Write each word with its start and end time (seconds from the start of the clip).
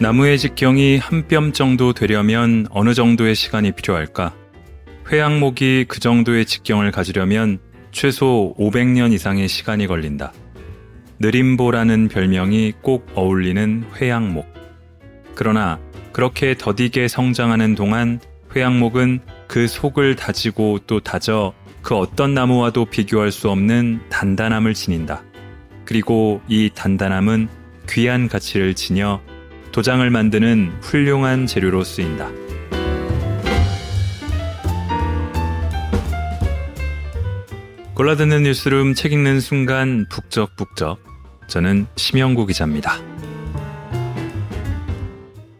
나무의 0.00 0.38
직경이 0.38 0.96
한 0.98 1.26
뼘 1.26 1.52
정도 1.52 1.92
되려면 1.92 2.68
어느 2.70 2.94
정도의 2.94 3.34
시간이 3.34 3.72
필요할까? 3.72 4.32
회양목이 5.10 5.86
그 5.88 5.98
정도의 5.98 6.46
직경을 6.46 6.92
가지려면 6.92 7.58
최소 7.90 8.54
500년 8.58 9.12
이상의 9.12 9.48
시간이 9.48 9.88
걸린다. 9.88 10.32
느림보라는 11.18 12.08
별명이 12.08 12.74
꼭 12.80 13.08
어울리는 13.14 13.84
회양목. 13.96 14.46
그러나 15.34 15.80
그렇게 16.12 16.54
더디게 16.56 17.08
성장하는 17.08 17.74
동안 17.74 18.20
회양목은 18.54 19.20
그 19.48 19.66
속을 19.66 20.14
다지고 20.14 20.78
또 20.86 21.00
다져 21.00 21.54
그 21.82 21.96
어떤 21.96 22.34
나무와도 22.34 22.84
비교할 22.84 23.32
수 23.32 23.50
없는 23.50 24.00
단단함을 24.10 24.74
지닌다. 24.74 25.24
그리고 25.84 26.40
이 26.46 26.70
단단함은 26.72 27.48
귀한 27.88 28.28
가치를 28.28 28.74
지녀 28.74 29.20
도장을 29.78 30.10
만드는 30.10 30.80
훌륭한 30.82 31.46
재료로 31.46 31.84
쓰인다. 31.84 32.32
골라듣는 37.94 38.42
뉴스룸 38.42 38.94
책 38.94 39.12
읽는 39.12 39.38
순간 39.38 40.08
북적북적. 40.08 40.98
저는 41.46 41.86
심영구 41.94 42.46
기자입니다. 42.46 42.94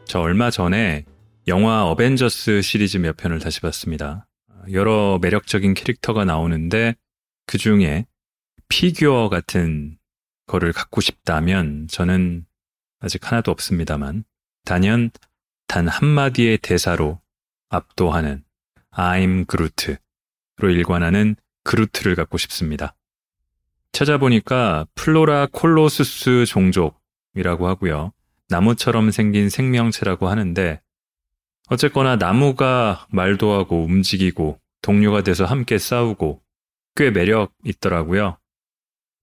저 0.04 0.18
얼마 0.18 0.50
전에 0.50 1.04
영화 1.46 1.84
어벤져스 1.84 2.60
시리즈 2.60 2.96
몇 2.96 3.16
편을 3.16 3.38
다시 3.38 3.60
봤습니다. 3.60 4.26
여러 4.72 5.20
매력적인 5.22 5.74
캐릭터가 5.74 6.24
나오는데 6.24 6.96
그 7.46 7.56
중에 7.56 8.04
피규어 8.68 9.28
같은 9.28 9.96
거를 10.48 10.72
갖고 10.72 11.00
싶다면 11.00 11.86
저는 11.88 12.47
아직 13.00 13.26
하나도 13.30 13.50
없습니다만 13.50 14.24
단연 14.64 15.10
단 15.66 15.88
한마디의 15.88 16.58
대사로 16.58 17.20
압도하는 17.68 18.44
I'm 18.92 19.46
Groot로 19.46 19.98
일관하는 20.62 21.36
그루트를 21.64 22.14
갖고 22.14 22.38
싶습니다. 22.38 22.94
찾아보니까 23.92 24.86
플로라 24.94 25.48
콜로수스 25.52 26.46
종족이라고 26.46 27.68
하고요. 27.68 28.12
나무처럼 28.48 29.10
생긴 29.10 29.50
생명체라고 29.50 30.28
하는데 30.28 30.80
어쨌거나 31.68 32.16
나무가 32.16 33.06
말도 33.10 33.52
하고 33.52 33.84
움직이고 33.84 34.58
동료가 34.80 35.22
돼서 35.22 35.44
함께 35.44 35.78
싸우고 35.78 36.40
꽤 36.96 37.10
매력 37.10 37.52
있더라고요. 37.64 38.38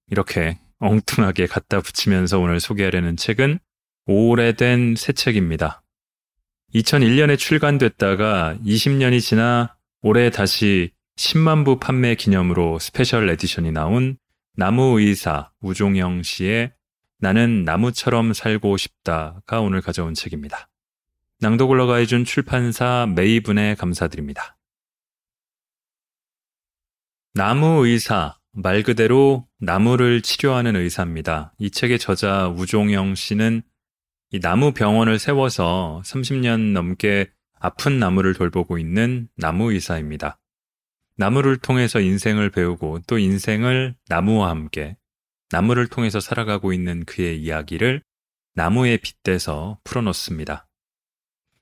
이렇게 0.07 0.59
엉뚱하게 0.79 1.47
갖다 1.47 1.81
붙이면서 1.81 2.39
오늘 2.39 2.59
소개하려는 2.59 3.17
책은 3.17 3.59
오래된 4.07 4.95
새 4.95 5.13
책입니다. 5.13 5.83
2001년에 6.75 7.37
출간됐다가 7.37 8.57
20년이 8.63 9.21
지나 9.21 9.75
올해 10.01 10.29
다시 10.29 10.91
10만 11.17 11.65
부 11.65 11.79
판매 11.79 12.15
기념으로 12.15 12.77
special 12.79 13.29
edition이 13.29 13.71
나온 13.71 14.17
나무 14.55 14.99
의사 14.99 15.51
우종영 15.61 16.23
씨의 16.23 16.73
나는 17.19 17.63
나무처럼 17.63 18.33
살고 18.33 18.77
싶다가 18.77 19.61
오늘 19.61 19.81
가져온 19.81 20.13
책입니다. 20.13 20.69
낭독을 21.39 21.77
허가해준 21.77 22.25
출판사 22.25 23.07
메이븐에 23.15 23.75
감사드립니다. 23.75 24.57
나무 27.33 27.85
의사, 27.85 28.37
말 28.51 28.83
그대로 28.83 29.45
나무를 29.59 30.21
치료하는 30.21 30.75
의사입니다. 30.75 31.53
이 31.57 31.71
책의 31.71 31.99
저자 31.99 32.47
우종영 32.49 33.15
씨는 33.15 33.63
이 34.31 34.39
나무 34.39 34.73
병원을 34.73 35.19
세워서 35.19 36.01
30년 36.03 36.73
넘게 36.73 37.31
아픈 37.59 37.99
나무를 37.99 38.33
돌보고 38.33 38.77
있는 38.77 39.29
나무 39.37 39.71
의사입니다. 39.71 40.39
나무를 41.17 41.57
통해서 41.57 41.99
인생을 41.99 42.49
배우고 42.49 43.01
또 43.07 43.17
인생을 43.17 43.95
나무와 44.09 44.49
함께 44.49 44.97
나무를 45.51 45.87
통해서 45.87 46.19
살아가고 46.19 46.73
있는 46.73 47.05
그의 47.05 47.41
이야기를 47.41 48.01
나무에 48.55 48.97
빗대서 48.97 49.79
풀어놓습니다. 49.83 50.67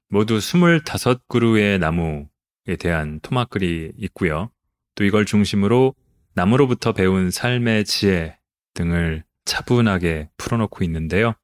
모두 0.10 0.38
25그루의 0.38 1.80
나무에 1.80 2.78
대한 2.80 3.20
토막글이 3.20 3.94
있고요. 3.98 4.52
또 4.96 5.04
이걸 5.04 5.26
중심으로 5.26 5.96
나무로부터 6.34 6.94
배운 6.94 7.32
삶의 7.32 7.86
지혜 7.86 8.38
등을 8.74 9.24
차분하게 9.46 10.30
풀어놓고 10.38 10.84
있는데요. 10.84 11.36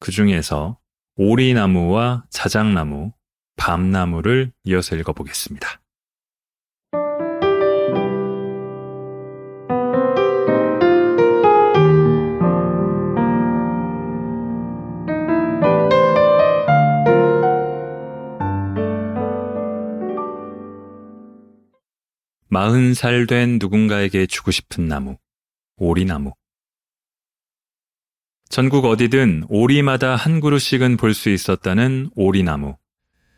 그 0.00 0.10
중에서 0.10 0.78
오리나무와 1.16 2.24
자작나무, 2.30 3.12
밤나무를 3.56 4.50
이어서 4.64 4.96
읽어보겠습니다. 4.96 5.80
마흔 22.48 22.94
살 22.94 23.26
된 23.26 23.58
누군가에게 23.60 24.26
주고 24.26 24.50
싶은 24.50 24.88
나무, 24.88 25.16
오리나무. 25.76 26.32
전국 28.50 28.84
어디든 28.84 29.44
오리마다 29.48 30.16
한 30.16 30.40
그루씩은 30.40 30.96
볼 30.96 31.14
수 31.14 31.30
있었다는 31.30 32.10
오리나무. 32.16 32.76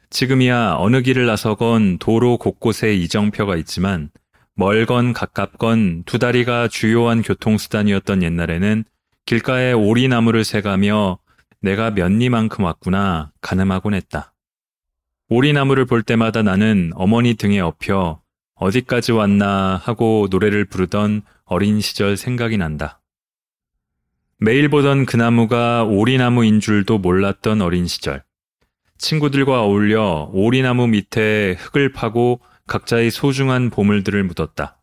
지금이야 0.08 0.76
어느 0.78 1.02
길을 1.02 1.26
나서건 1.26 1.98
도로 1.98 2.38
곳곳에 2.38 2.94
이정표가 2.94 3.56
있지만 3.56 4.08
멀건 4.54 5.12
가깝건 5.12 6.04
두 6.04 6.18
다리가 6.18 6.68
주요한 6.68 7.20
교통수단이었던 7.20 8.22
옛날에는 8.22 8.84
길가에 9.26 9.72
오리나무를 9.72 10.44
새가며 10.44 11.18
내가 11.60 11.90
몇 11.90 12.10
리만큼 12.10 12.64
왔구나 12.64 13.32
가늠하곤 13.42 13.92
했다. 13.92 14.32
오리나무를 15.28 15.84
볼 15.84 16.02
때마다 16.02 16.42
나는 16.42 16.90
어머니 16.94 17.34
등에 17.34 17.60
업혀 17.60 18.22
어디까지 18.54 19.12
왔나 19.12 19.76
하고 19.76 20.26
노래를 20.30 20.64
부르던 20.64 21.20
어린 21.44 21.82
시절 21.82 22.16
생각이 22.16 22.56
난다. 22.56 23.01
매일 24.42 24.68
보던 24.68 25.06
그 25.06 25.16
나무가 25.16 25.84
오리나무인 25.84 26.58
줄도 26.58 26.98
몰랐던 26.98 27.62
어린 27.62 27.86
시절. 27.86 28.24
친구들과 28.98 29.62
어울려 29.62 30.30
오리나무 30.32 30.88
밑에 30.88 31.54
흙을 31.60 31.92
파고 31.92 32.40
각자의 32.66 33.12
소중한 33.12 33.70
보물들을 33.70 34.20
묻었다. 34.24 34.80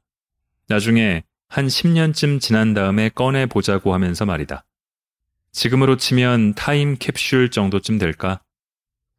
나중에 0.70 1.24
한 1.50 1.68
10년쯤 1.68 2.40
지난 2.40 2.74
다음에 2.74 3.10
꺼내 3.10 3.48
보자고 3.48 3.94
하면서 3.94 4.26
말이다. 4.26 4.64
지금으로 5.52 5.98
치면 5.98 6.54
타임 6.54 6.96
캡슐 6.98 7.52
정도쯤 7.52 7.98
될까? 7.98 8.40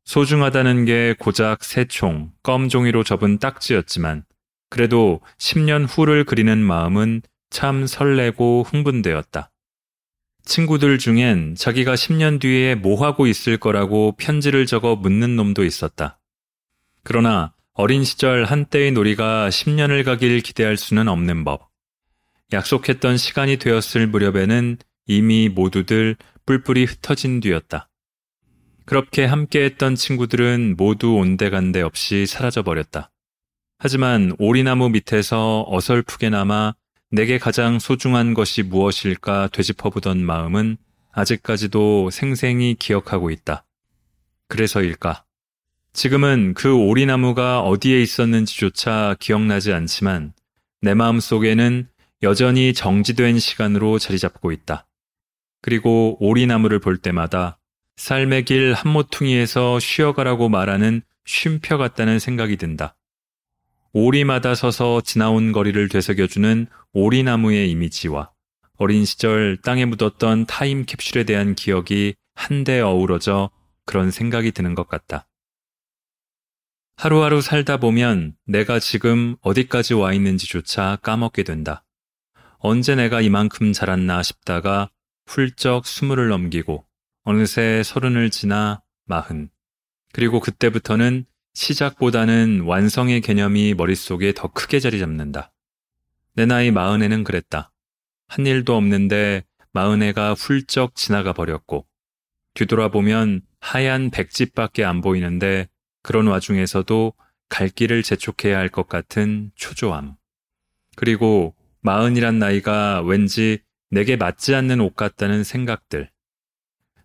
소중하다는 0.07 0.87
게 0.87 1.15
고작 1.19 1.62
새 1.62 1.84
총, 1.84 2.33
껌 2.43 2.71
종이로 2.71 3.05
접은 3.05 3.41
딱지였지만 3.41 4.25
그래도 4.71 5.21
10년 5.37 5.87
후를 5.87 6.25
그리는 6.25 6.57
마음은 6.57 7.21
참 7.51 7.87
설레고 7.87 8.65
흥분되었다. 8.67 9.50
친구들 10.45 10.99
중엔 10.99 11.55
자기가 11.56 11.95
10년 11.95 12.41
뒤에 12.41 12.75
뭐 12.75 13.05
하고 13.05 13.27
있을 13.27 13.56
거라고 13.56 14.15
편지를 14.17 14.67
적어 14.67 14.97
묻는 14.97 15.37
놈도 15.37 15.65
있었다. 15.65 16.19
그러나 17.03 17.53
어린 17.75 18.05
시절 18.05 18.45
한때의 18.45 18.93
놀이가 18.93 19.49
10년을 19.49 20.05
가길 20.05 20.41
기대할 20.41 20.77
수는 20.77 21.09
없는 21.09 21.45
법. 21.45 21.71
약속했던 22.53 23.16
시간이 23.16 23.59
되었을 23.59 24.07
무렵에는 24.09 24.78
이미 25.07 25.48
모두들 25.48 26.16
뿔뿔이 26.47 26.84
흩어진 26.84 27.41
뒤였다. 27.41 27.89
그렇게 28.86 29.25
함께했던 29.25 29.95
친구들은 29.95 30.75
모두 30.77 31.15
온데간데 31.15 31.81
없이 31.81 32.27
사라져 32.27 32.63
버렸다. 32.63 33.13
하지만 33.78 34.34
오리나무 34.39 34.89
밑에서 34.91 35.65
어설프게 35.69 36.28
남아 36.28 36.75
내게 37.12 37.39
가장 37.39 37.80
소중한 37.80 38.34
것이 38.34 38.62
무엇일까 38.62 39.48
되짚어보던 39.48 40.24
마음은 40.24 40.77
아직까지도 41.10 42.10
생생히 42.10 42.77
기억하고 42.78 43.30
있다. 43.30 43.65
그래서일까? 44.47 45.24
지금은 45.92 46.54
그 46.54 46.72
오리나무가 46.72 47.62
어디에 47.62 48.01
있었는지조차 48.01 49.16
기억나지 49.18 49.72
않지만 49.72 50.34
내 50.83 50.95
마음 50.95 51.18
속에는 51.18 51.89
여전히 52.22 52.72
정지된 52.72 53.41
시간으로 53.41 53.98
자리 53.98 54.16
잡고 54.16 54.53
있다. 54.53 54.86
그리고 55.62 56.16
오리나무를 56.21 56.78
볼 56.78 56.97
때마다 56.97 57.59
삶의 57.97 58.45
길 58.45 58.72
한모퉁이에서 58.72 59.80
쉬어가라고 59.80 60.48
말하는 60.48 61.03
쉼표 61.24 61.77
같다는 61.77 62.21
생각이 62.21 62.57
든다. 62.57 62.95
오리마다 63.92 64.54
서서 64.54 65.01
지나온 65.01 65.51
거리를 65.51 65.89
되새겨주는 65.89 66.66
오리나무의 66.92 67.71
이미지와 67.71 68.31
어린 68.77 69.04
시절 69.04 69.57
땅에 69.63 69.84
묻었던 69.84 70.47
타임 70.47 70.84
캡슐에 70.87 71.25
대한 71.25 71.54
기억이 71.54 72.15
한데 72.34 72.81
어우러져 72.81 73.51
그런 73.84 74.10
생각이 74.10 74.53
드는 74.53 74.75
것 74.75 74.87
같다. 74.89 75.27
하루하루 76.97 77.41
살다 77.41 77.78
보면 77.78 78.37
내가 78.47 78.78
지금 78.78 79.37
어디까지 79.41 79.95
와 79.95 80.13
있는지조차 80.13 80.98
까먹게 81.03 81.43
된다. 81.43 81.84
언제 82.59 82.95
내가 82.95 83.21
이만큼 83.21 83.72
자랐나 83.72 84.22
싶다가 84.22 84.91
훌쩍 85.27 85.86
스물을 85.86 86.28
넘기고 86.28 86.84
어느새 87.25 87.83
서른을 87.83 88.31
지나 88.31 88.83
마흔. 89.07 89.51
그리고 90.13 90.41
그때부터는 90.41 91.25
시작보다는 91.54 92.62
완성의 92.62 93.20
개념이 93.20 93.74
머릿속에 93.74 94.32
더 94.34 94.48
크게 94.48 94.80
자리 94.80 94.98
잡는다. 94.98 95.52
내 96.34 96.47
나이 96.47 96.70
마흔에는 96.70 97.24
그랬다. 97.24 97.72
한 98.28 98.47
일도 98.47 98.76
없는데 98.76 99.44
마흔해가 99.72 100.34
훌쩍 100.34 100.94
지나가 100.94 101.32
버렸고 101.32 101.86
뒤돌아보면 102.54 103.42
하얀 103.60 104.10
백집밖에 104.10 104.84
안 104.84 105.00
보이는데 105.00 105.68
그런 106.02 106.26
와중에서도 106.26 107.12
갈 107.48 107.68
길을 107.68 108.02
재촉해야 108.02 108.56
할 108.58 108.68
것 108.68 108.88
같은 108.88 109.50
초조함. 109.56 110.14
그리고 110.97 111.54
마흔이란 111.82 112.38
나이가 112.38 113.02
왠지 113.02 113.58
내게 113.91 114.16
맞지 114.16 114.54
않는 114.54 114.80
옷 114.80 114.94
같다는 114.94 115.44
생각들. 115.44 116.10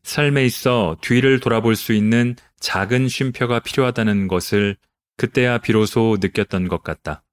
삶에 0.04 0.46
있어 0.46 0.98
뒤를 1.02 1.40
돌아볼 1.40 1.76
수 1.76 1.94
있는 1.94 2.36
작은 2.66 3.10
쉼표가 3.10 3.60
필요하다는 3.60 4.28
것을 4.28 4.76
그때야 5.18 5.60
비로소 5.60 6.18
느꼈던 6.20 6.68
것 6.68 6.82
같다. 6.82 7.24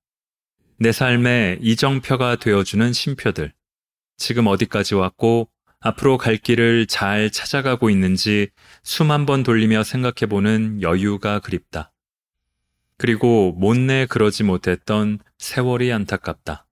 내 0.79 0.93
삶의 0.93 1.61
이정표가 1.63 2.37
되어주는 2.37 2.93
쉼표들. 2.93 3.55
지금 4.19 4.47
어디까지 4.47 4.95
왔고 4.95 5.49
앞으로 5.81 6.19
갈 6.19 6.37
길을 6.37 6.87
잘 6.87 7.31
찾아가고 7.31 7.89
있는지 7.89 8.51
숨한번 8.83 9.43
돌리며 9.43 9.85
생각해보는 9.85 10.83
여유가 10.83 11.39
그립다. 11.39 11.95
그리고 12.99 13.53
못내 13.53 14.05
그러지 14.05 14.45
못했던 14.45 15.19
세월이 15.39 15.91
안타깝다. 15.95 16.67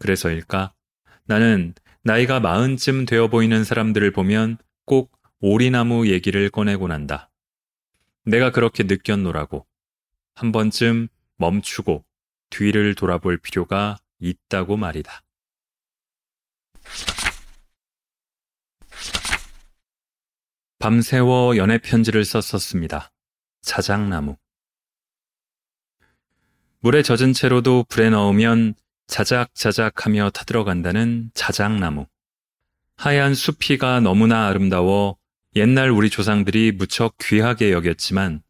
그래서일까? 0.00 0.74
나는 1.24 1.72
나이가 2.02 2.40
마흔쯤 2.40 3.06
되어 3.06 3.28
보이는 3.28 3.62
사람들을 3.62 4.10
보면 4.10 4.58
꼭 4.86 5.16
오리나무 5.38 6.08
얘기를 6.08 6.50
꺼내곤 6.50 6.90
한다. 6.90 7.30
내가 8.26 8.50
그렇게 8.50 8.82
느꼈노라고. 8.82 9.66
한 10.34 10.52
번쯤 10.52 11.08
멈추고 11.36 12.04
뒤를 12.50 12.94
돌아볼 12.94 13.38
필요가 13.38 13.98
있다고 14.18 14.76
말이다. 14.76 15.22
밤새워 20.78 21.56
연애 21.56 21.78
편지를 21.78 22.24
썼었습니다. 22.24 23.12
자작나무. 23.62 24.36
물에 26.80 27.02
젖은 27.02 27.32
채로도 27.32 27.84
불에 27.88 28.10
넣으면 28.10 28.74
자작자작하며 29.06 30.30
타들어간다는 30.30 31.30
자작나무. 31.32 32.06
하얀 32.96 33.34
수피가 33.34 34.00
너무나 34.00 34.48
아름다워 34.48 35.16
옛날 35.56 35.90
우리 35.90 36.10
조상들이 36.10 36.72
무척 36.72 37.16
귀하게 37.18 37.72
여겼지만 37.72 38.42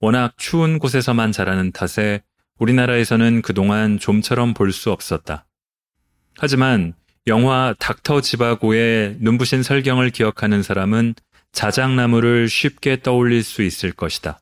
워낙 0.00 0.32
추운 0.38 0.78
곳에서만 0.78 1.30
자라는 1.30 1.72
탓에 1.72 2.22
우리나라에서는 2.58 3.42
그동안 3.42 3.98
좀처럼 3.98 4.54
볼 4.54 4.72
수 4.72 4.90
없었다. 4.90 5.46
하지만 6.38 6.94
영화 7.26 7.74
닥터 7.78 8.22
지바고의 8.22 9.18
눈부신 9.20 9.62
설경을 9.62 10.08
기억하는 10.08 10.62
사람은 10.62 11.14
자작나무를 11.52 12.48
쉽게 12.48 13.02
떠올릴 13.02 13.42
수 13.42 13.62
있을 13.62 13.92
것이다. 13.92 14.40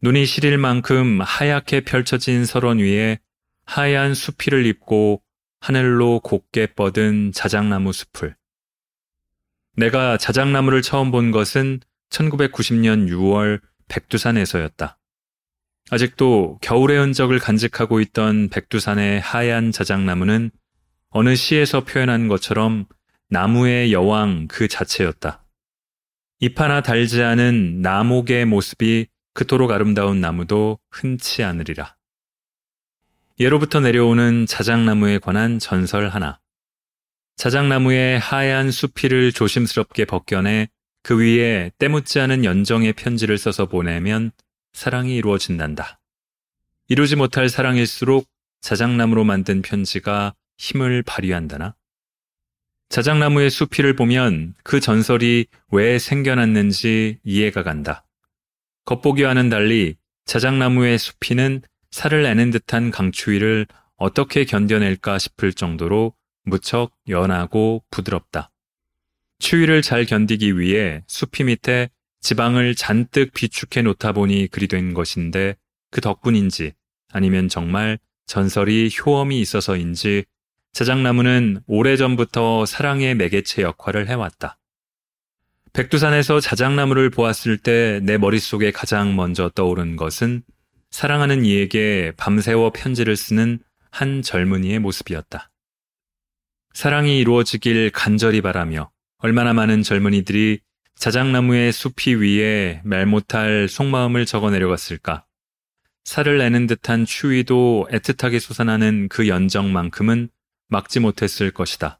눈이 0.00 0.24
시릴 0.24 0.56
만큼 0.56 1.20
하얗게 1.20 1.82
펼쳐진 1.82 2.46
설원 2.46 2.78
위에 2.78 3.18
하얀 3.66 4.14
수피를 4.14 4.64
입고 4.64 5.22
하늘로 5.60 6.20
곱게 6.20 6.68
뻗은 6.74 7.32
자작나무 7.32 7.92
숲을. 7.92 8.36
내가 9.76 10.16
자작나무를 10.16 10.82
처음 10.82 11.10
본 11.10 11.30
것은 11.30 11.80
1990년 12.10 13.08
6월 13.08 13.60
백두산에서였다. 13.88 14.98
아직도 15.90 16.58
겨울의 16.62 16.98
흔적을 16.98 17.38
간직하고 17.38 18.00
있던 18.00 18.48
백두산의 18.48 19.20
하얀 19.20 19.70
자작나무는 19.70 20.50
어느 21.10 21.36
시에서 21.36 21.84
표현한 21.84 22.28
것처럼 22.28 22.86
나무의 23.28 23.92
여왕 23.92 24.48
그 24.48 24.66
자체였다. 24.66 25.44
잎 26.40 26.60
하나 26.60 26.80
달지 26.80 27.22
않은 27.22 27.82
나목의 27.82 28.46
모습이 28.46 29.06
그토록 29.34 29.70
아름다운 29.70 30.20
나무도 30.20 30.78
흔치 30.90 31.44
않으리라. 31.44 31.96
예로부터 33.38 33.80
내려오는 33.80 34.46
자작나무에 34.46 35.18
관한 35.18 35.58
전설 35.58 36.08
하나. 36.08 36.40
자작나무의 37.36 38.18
하얀 38.18 38.70
수피를 38.70 39.30
조심스럽게 39.30 40.06
벗겨내 40.06 40.68
그 41.02 41.20
위에 41.20 41.70
때묻지 41.78 42.18
않은 42.18 42.44
연정의 42.44 42.94
편지를 42.94 43.36
써서 43.36 43.66
보내면 43.66 44.32
사랑이 44.72 45.14
이루어진단다. 45.16 46.00
이루지 46.88 47.16
못할 47.16 47.50
사랑일수록 47.50 48.26
자작나무로 48.62 49.24
만든 49.24 49.60
편지가 49.60 50.34
힘을 50.56 51.02
발휘한다나? 51.02 51.74
자작나무의 52.88 53.50
수피를 53.50 53.94
보면 53.94 54.54
그 54.64 54.80
전설이 54.80 55.46
왜 55.72 55.98
생겨났는지 55.98 57.18
이해가 57.22 57.62
간다. 57.62 58.06
겉보기와는 58.86 59.50
달리 59.50 59.96
자작나무의 60.24 60.98
수피는 60.98 61.62
살을 61.90 62.22
내는 62.22 62.50
듯한 62.50 62.90
강추위를 62.90 63.66
어떻게 63.96 64.44
견뎌낼까 64.44 65.18
싶을 65.18 65.52
정도로 65.52 66.15
무척 66.46 66.92
연하고 67.08 67.84
부드럽다. 67.90 68.50
추위를 69.38 69.82
잘 69.82 70.06
견디기 70.06 70.58
위해 70.58 71.02
수피 71.06 71.44
밑에 71.44 71.90
지방을 72.20 72.74
잔뜩 72.74 73.34
비축해 73.34 73.82
놓다 73.82 74.12
보니 74.12 74.48
그리 74.50 74.66
된 74.66 74.94
것인데 74.94 75.56
그 75.90 76.00
덕분인지 76.00 76.72
아니면 77.12 77.48
정말 77.48 77.98
전설이 78.26 78.90
효험이 78.98 79.40
있어서인지 79.40 80.24
자작나무는 80.72 81.60
오래전부터 81.66 82.66
사랑의 82.66 83.14
매개체 83.14 83.62
역할을 83.62 84.08
해왔다. 84.08 84.58
백두산에서 85.72 86.40
자작나무를 86.40 87.10
보았을 87.10 87.58
때 87.58 88.00
내 88.02 88.16
머릿속에 88.18 88.70
가장 88.70 89.14
먼저 89.14 89.50
떠오른 89.54 89.96
것은 89.96 90.42
사랑하는 90.90 91.44
이에게 91.44 92.12
밤새워 92.16 92.70
편지를 92.70 93.16
쓰는 93.16 93.58
한 93.90 94.22
젊은이의 94.22 94.78
모습이었다. 94.78 95.50
사랑이 96.76 97.18
이루어지길 97.20 97.88
간절히 97.88 98.42
바라며 98.42 98.90
얼마나 99.16 99.54
많은 99.54 99.82
젊은이들이 99.82 100.60
자작나무의 100.96 101.72
숲이 101.72 102.16
위에 102.16 102.82
말 102.84 103.06
못할 103.06 103.66
속마음을 103.66 104.26
적어 104.26 104.50
내려갔을까. 104.50 105.24
살을 106.04 106.36
내는 106.36 106.66
듯한 106.66 107.06
추위도 107.06 107.88
애틋하게 107.90 108.40
솟아나는 108.40 109.08
그 109.08 109.26
연정만큼은 109.26 110.28
막지 110.68 111.00
못했을 111.00 111.50
것이다. 111.50 111.98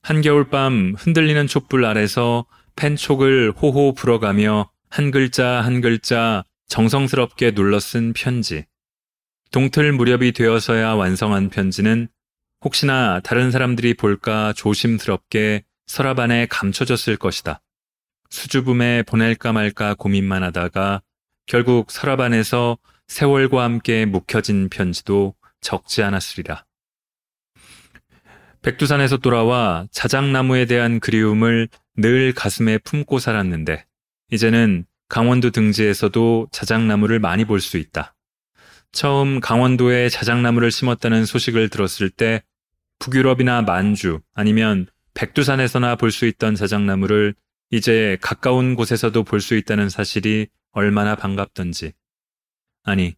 한겨울 0.00 0.48
밤 0.48 0.94
흔들리는 0.96 1.46
촛불 1.46 1.84
아래서 1.84 2.46
펜촉을 2.76 3.52
호호 3.52 3.92
불어가며 3.92 4.70
한 4.88 5.10
글자 5.10 5.60
한 5.60 5.82
글자 5.82 6.42
정성스럽게 6.68 7.50
눌러 7.50 7.78
쓴 7.80 8.14
편지. 8.14 8.64
동틀 9.50 9.92
무렵이 9.92 10.32
되어서야 10.32 10.94
완성한 10.94 11.50
편지는 11.50 12.08
혹시나 12.64 13.20
다른 13.20 13.50
사람들이 13.50 13.92
볼까 13.94 14.54
조심스럽게 14.54 15.64
서랍 15.86 16.18
안에 16.18 16.46
감춰졌을 16.46 17.16
것이다. 17.18 17.60
수줍음에 18.30 19.02
보낼까 19.02 19.52
말까 19.52 19.94
고민만 19.94 20.42
하다가 20.42 21.02
결국 21.46 21.90
서랍 21.90 22.20
안에서 22.20 22.78
세월과 23.06 23.62
함께 23.62 24.06
묵혀진 24.06 24.70
편지도 24.70 25.34
적지 25.60 26.02
않았으리라. 26.02 26.64
백두산에서 28.62 29.18
돌아와 29.18 29.86
자작나무에 29.90 30.64
대한 30.64 31.00
그리움을 31.00 31.68
늘 31.96 32.32
가슴에 32.32 32.78
품고 32.78 33.18
살았는데 33.18 33.84
이제는 34.32 34.86
강원도 35.10 35.50
등지에서도 35.50 36.48
자작나무를 36.50 37.18
많이 37.18 37.44
볼 37.44 37.60
수 37.60 37.76
있다. 37.76 38.14
처음 38.90 39.40
강원도에 39.40 40.08
자작나무를 40.08 40.70
심었다는 40.70 41.26
소식을 41.26 41.68
들었을 41.68 42.08
때 42.08 42.42
북유럽이나 43.04 43.60
만주 43.62 44.20
아니면 44.32 44.86
백두산에서나 45.12 45.96
볼 45.96 46.10
수 46.10 46.26
있던 46.26 46.54
자작나무를 46.54 47.34
이제 47.70 48.16
가까운 48.22 48.74
곳에서도 48.74 49.24
볼 49.24 49.40
수 49.40 49.54
있다는 49.56 49.90
사실이 49.90 50.48
얼마나 50.72 51.14
반갑던지. 51.14 51.92
아니, 52.82 53.14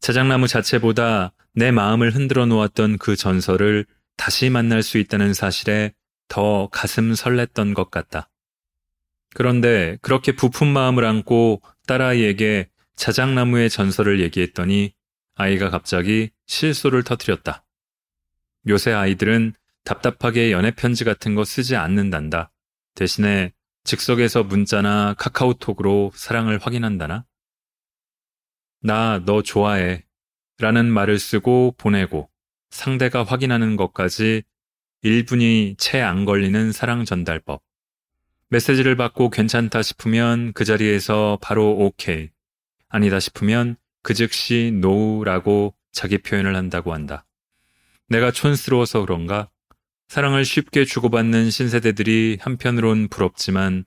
자작나무 0.00 0.46
자체보다 0.46 1.32
내 1.54 1.70
마음을 1.70 2.14
흔들어 2.14 2.44
놓았던 2.46 2.98
그 2.98 3.16
전설을 3.16 3.86
다시 4.16 4.50
만날 4.50 4.82
수 4.82 4.98
있다는 4.98 5.32
사실에 5.32 5.94
더 6.28 6.68
가슴 6.68 7.12
설렜던 7.12 7.74
것 7.74 7.90
같다. 7.90 8.28
그런데 9.34 9.96
그렇게 10.02 10.32
부푼 10.32 10.68
마음을 10.68 11.04
안고 11.04 11.62
딸아이에게 11.86 12.68
자작나무의 12.96 13.70
전설을 13.70 14.20
얘기했더니 14.20 14.92
아이가 15.34 15.70
갑자기 15.70 16.30
실소를 16.46 17.04
터뜨렸다. 17.04 17.64
요새 18.68 18.92
아이들은 18.92 19.54
답답하게 19.84 20.52
연애 20.52 20.70
편지 20.70 21.04
같은 21.04 21.34
거 21.34 21.44
쓰지 21.44 21.76
않는단다. 21.76 22.50
대신에 22.94 23.52
즉석에서 23.84 24.44
문자나 24.44 25.14
카카오톡으로 25.18 26.12
사랑을 26.14 26.58
확인한다나? 26.58 27.24
나 28.82 29.20
너 29.24 29.42
좋아해. 29.42 30.04
라는 30.58 30.86
말을 30.90 31.18
쓰고 31.18 31.74
보내고 31.78 32.28
상대가 32.68 33.24
확인하는 33.24 33.76
것까지 33.76 34.42
1분이 35.02 35.78
채 35.78 36.00
안 36.00 36.26
걸리는 36.26 36.72
사랑 36.72 37.06
전달법. 37.06 37.62
메시지를 38.50 38.96
받고 38.96 39.30
괜찮다 39.30 39.80
싶으면 39.82 40.52
그 40.52 40.64
자리에서 40.66 41.38
바로 41.40 41.70
오케이. 41.78 42.28
아니다 42.88 43.20
싶으면 43.20 43.76
그 44.02 44.12
즉시 44.12 44.72
노우라고 44.80 45.74
자기 45.92 46.18
표현을 46.18 46.56
한다고 46.56 46.92
한다. 46.92 47.24
내가 48.10 48.32
촌스러워서 48.32 49.02
그런가? 49.02 49.48
사랑을 50.08 50.44
쉽게 50.44 50.84
주고받는 50.84 51.48
신세대들이 51.50 52.38
한편으론 52.40 53.06
부럽지만 53.06 53.84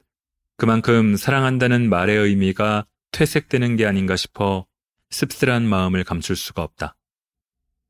그만큼 0.56 1.18
사랑한다는 1.18 1.90
말의 1.90 2.18
의미가 2.18 2.86
퇴색되는 3.12 3.76
게 3.76 3.86
아닌가 3.86 4.16
싶어 4.16 4.66
씁쓸한 5.10 5.68
마음을 5.68 6.06
감출 6.06 6.38
수가 6.38 6.64
없다. 6.64 6.96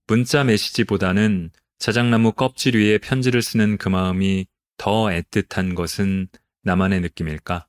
문자 0.08 0.44
메시지보다는 0.44 1.52
자작나무 1.78 2.32
껍질 2.32 2.78
위에 2.78 2.98
편지를 2.98 3.44
쓰는 3.44 3.78
그 3.78 3.90
마음이 3.90 4.48
더 4.78 5.06
애틋한 5.06 5.76
것은 5.76 6.30
나만의 6.64 7.02
느낌일까? 7.02 7.68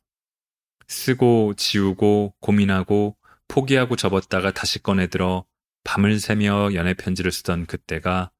쓰고 0.88 1.52
지우고 1.58 2.34
고민하고 2.40 3.18
포기하고 3.46 3.96
접었다가 3.96 4.52
다시 4.52 4.82
꺼내들어 4.82 5.44
밤을 5.84 6.18
새며 6.18 6.70
연애 6.72 6.94
편지를 6.94 7.30
쓰던 7.30 7.66
그때가 7.66 8.30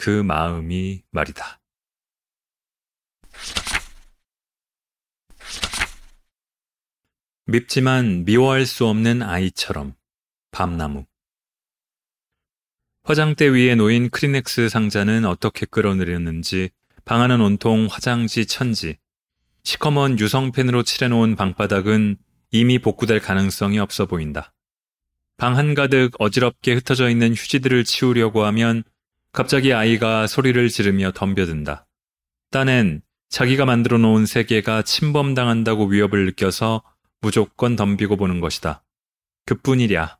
그 0.00 0.08
마음이 0.08 1.02
말이다. 1.10 1.60
밉지만 7.44 8.24
미워할 8.24 8.64
수 8.64 8.86
없는 8.86 9.20
아이처럼 9.20 9.94
밤나무 10.52 11.04
화장대 13.02 13.48
위에 13.48 13.74
놓인 13.74 14.08
크리넥스 14.08 14.70
상자는 14.70 15.26
어떻게 15.26 15.66
끌어내렸는지 15.66 16.70
방 17.04 17.20
안은 17.20 17.42
온통 17.42 17.86
화장지 17.90 18.46
천지 18.46 18.96
시커먼 19.64 20.18
유성펜으로 20.18 20.82
칠해놓은 20.82 21.36
방바닥은 21.36 22.16
이미 22.52 22.78
복구될 22.78 23.20
가능성이 23.20 23.78
없어 23.78 24.06
보인다. 24.06 24.54
방 25.36 25.58
한가득 25.58 26.14
어지럽게 26.18 26.72
흩어져 26.72 27.10
있는 27.10 27.34
휴지들을 27.34 27.84
치우려고 27.84 28.46
하면 28.46 28.82
갑자기 29.32 29.72
아이가 29.72 30.26
소리를 30.26 30.68
지르며 30.68 31.12
덤벼든다. 31.12 31.86
딴엔 32.50 33.02
자기가 33.28 33.64
만들어 33.64 33.96
놓은 33.98 34.26
세계가 34.26 34.82
침범당한다고 34.82 35.86
위협을 35.86 36.26
느껴서 36.26 36.82
무조건 37.20 37.76
덤비고 37.76 38.16
보는 38.16 38.40
것이다. 38.40 38.82
그뿐이랴. 39.46 40.18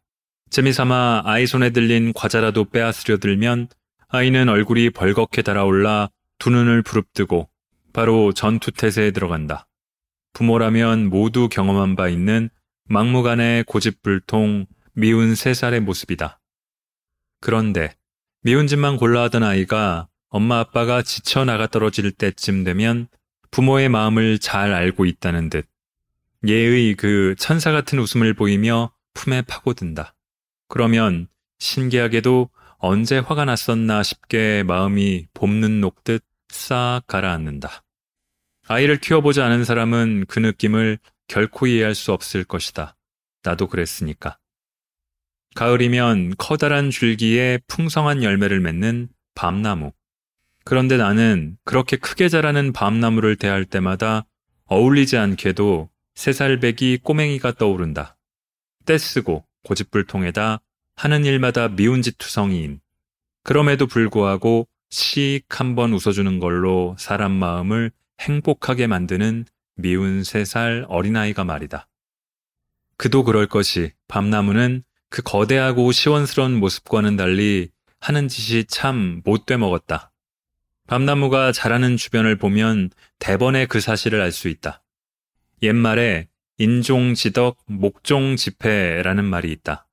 재미삼아 0.51 1.23
아이 1.25 1.47
손에 1.47 1.71
들린 1.71 2.13
과자라도 2.13 2.67
빼앗으려 2.67 3.19
들면 3.19 3.69
아이는 4.09 4.49
얼굴이 4.49 4.91
벌겋게 4.91 5.43
달아올라 5.43 6.11
두 6.39 6.51
눈을 6.51 6.83
부릅뜨고 6.83 7.49
바로 7.93 8.33
전투태세에 8.33 9.11
들어간다. 9.11 9.67
부모라면 10.33 11.11
모두 11.11 11.49
경험한 11.49 11.97
바 11.97 12.09
있는 12.09 12.49
막무가내 12.85 13.65
고집불통 13.67 14.67
미운 14.93 15.35
세 15.35 15.55
살의 15.55 15.81
모습이다. 15.81 16.41
그런데 17.41 17.95
미운 18.43 18.67
짓만 18.67 18.97
골라 18.97 19.25
하던 19.25 19.43
아이가 19.43 20.09
엄마 20.31 20.61
아빠가 20.61 21.03
지쳐 21.03 21.45
나가 21.45 21.67
떨어질 21.67 22.11
때쯤 22.11 22.65
되면 22.65 23.09
부모의 23.51 23.91
마음을 23.91 24.39
잘 24.39 24.73
알고 24.73 25.05
있다는 25.05 25.51
듯 25.51 25.67
예의 26.47 26.95
그 26.95 27.35
천사 27.37 27.71
같은 27.71 27.99
웃음을 27.99 28.33
보이며 28.33 28.93
품에 29.13 29.43
파고든다. 29.43 30.15
그러면 30.69 31.29
신기하게도 31.59 32.49
언제 32.79 33.19
화가 33.19 33.45
났었나 33.45 34.03
싶게 34.03 34.63
마음이 34.63 35.27
봄눈 35.35 35.83
녹듯 35.83 36.25
싹 36.49 37.03
가라앉는다. 37.07 37.83
아이를 38.69 39.01
키워보지 39.01 39.43
않은 39.43 39.65
사람은 39.65 40.25
그 40.29 40.39
느낌을 40.39 40.99
결코 41.29 41.67
이해할 41.67 41.95
수 41.95 42.13
없을 42.13 42.45
것이다. 42.45 42.97
나도 43.43 43.67
그랬으니까. 43.67 44.39
가을이면 45.55 46.35
커다란 46.39 46.91
줄기에 46.91 47.59
풍성한 47.67 48.23
열매를 48.23 48.61
맺는 48.61 49.09
밤나무. 49.35 49.93
그런데 50.65 50.97
나는 50.97 51.57
그렇게 51.65 51.97
크게 51.97 52.29
자라는 52.29 52.73
밤나무를 52.73 53.37
대할 53.37 53.65
때마다 53.65 54.27
어울리지 54.67 55.17
않게도 55.17 55.91
세살배기 56.15 56.99
꼬맹이가 57.03 57.53
떠오른다. 57.53 58.17
떼쓰고 58.87 59.45
고집불통에다 59.65 60.61
하는 60.97 61.25
일마다 61.25 61.69
미운 61.69 62.03
짓 62.03 62.17
투성이인. 62.19 62.81
그럼에도 63.43 63.87
불구하고 63.87 64.69
씩 64.91 65.45
한번 65.49 65.93
웃어주는 65.93 66.39
걸로 66.41 66.95
사람 66.99 67.33
마음을 67.33 67.91
행복하게 68.21 68.87
만드는 68.87 69.47
미운 69.77 70.25
세 70.25 70.45
살 70.45 70.85
어린아이가 70.89 71.45
말이다. 71.45 71.89
그도 72.97 73.25
그럴 73.25 73.47
것이 73.47 73.93
밤나무는 74.09 74.85
그 75.11 75.23
거대하고 75.23 75.93
시원스러운 75.93 76.55
모습과는 76.55 77.17
달리 77.17 77.69
하는 78.01 78.29
짓이 78.29 78.65
참 78.65 79.21
못돼 79.25 79.57
먹었다. 79.57 80.13
밤나무가 80.87 81.53
자라는 81.53 81.97
주변을 81.97 82.37
보면 82.37 82.91
대번에 83.19 83.67
그 83.67 83.81
사실을 83.81 84.21
알 84.21 84.33
수 84.33 84.49
있다. 84.49 84.83
옛말에 85.63 86.29
인종지덕 86.59 87.59
목종지폐라는 87.67 89.25
말이 89.25 89.51
있다. 89.53 89.87